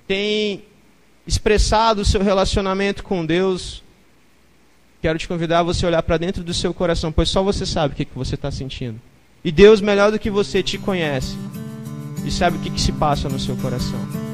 tem 0.08 0.64
expressado 1.28 2.02
o 2.02 2.06
seu 2.06 2.22
relacionamento 2.22 3.04
com 3.04 3.24
Deus, 3.24 3.84
quero 5.06 5.20
te 5.20 5.28
convidar 5.28 5.60
a 5.60 5.64
você 5.64 5.86
olhar 5.86 6.02
para 6.02 6.18
dentro 6.18 6.44
do 6.44 6.52
seu 6.52 6.74
coração, 6.74 7.12
pois 7.12 7.30
só 7.30 7.44
você 7.44 7.64
sabe 7.64 7.94
o 7.94 7.96
que, 7.96 8.06
que 8.06 8.18
você 8.18 8.34
está 8.34 8.50
sentindo. 8.50 9.00
E 9.44 9.52
Deus, 9.52 9.80
melhor 9.80 10.12
do 10.12 10.18
que 10.18 10.32
você, 10.32 10.64
te 10.64 10.80
conhece 10.80 11.38
e 12.26 12.32
sabe 12.32 12.58
o 12.58 12.60
que, 12.60 12.72
que 12.72 12.82
se 12.82 12.92
passa 12.92 13.30
no 13.30 13.40
seu 13.40 13.56
coração. 13.58 14.25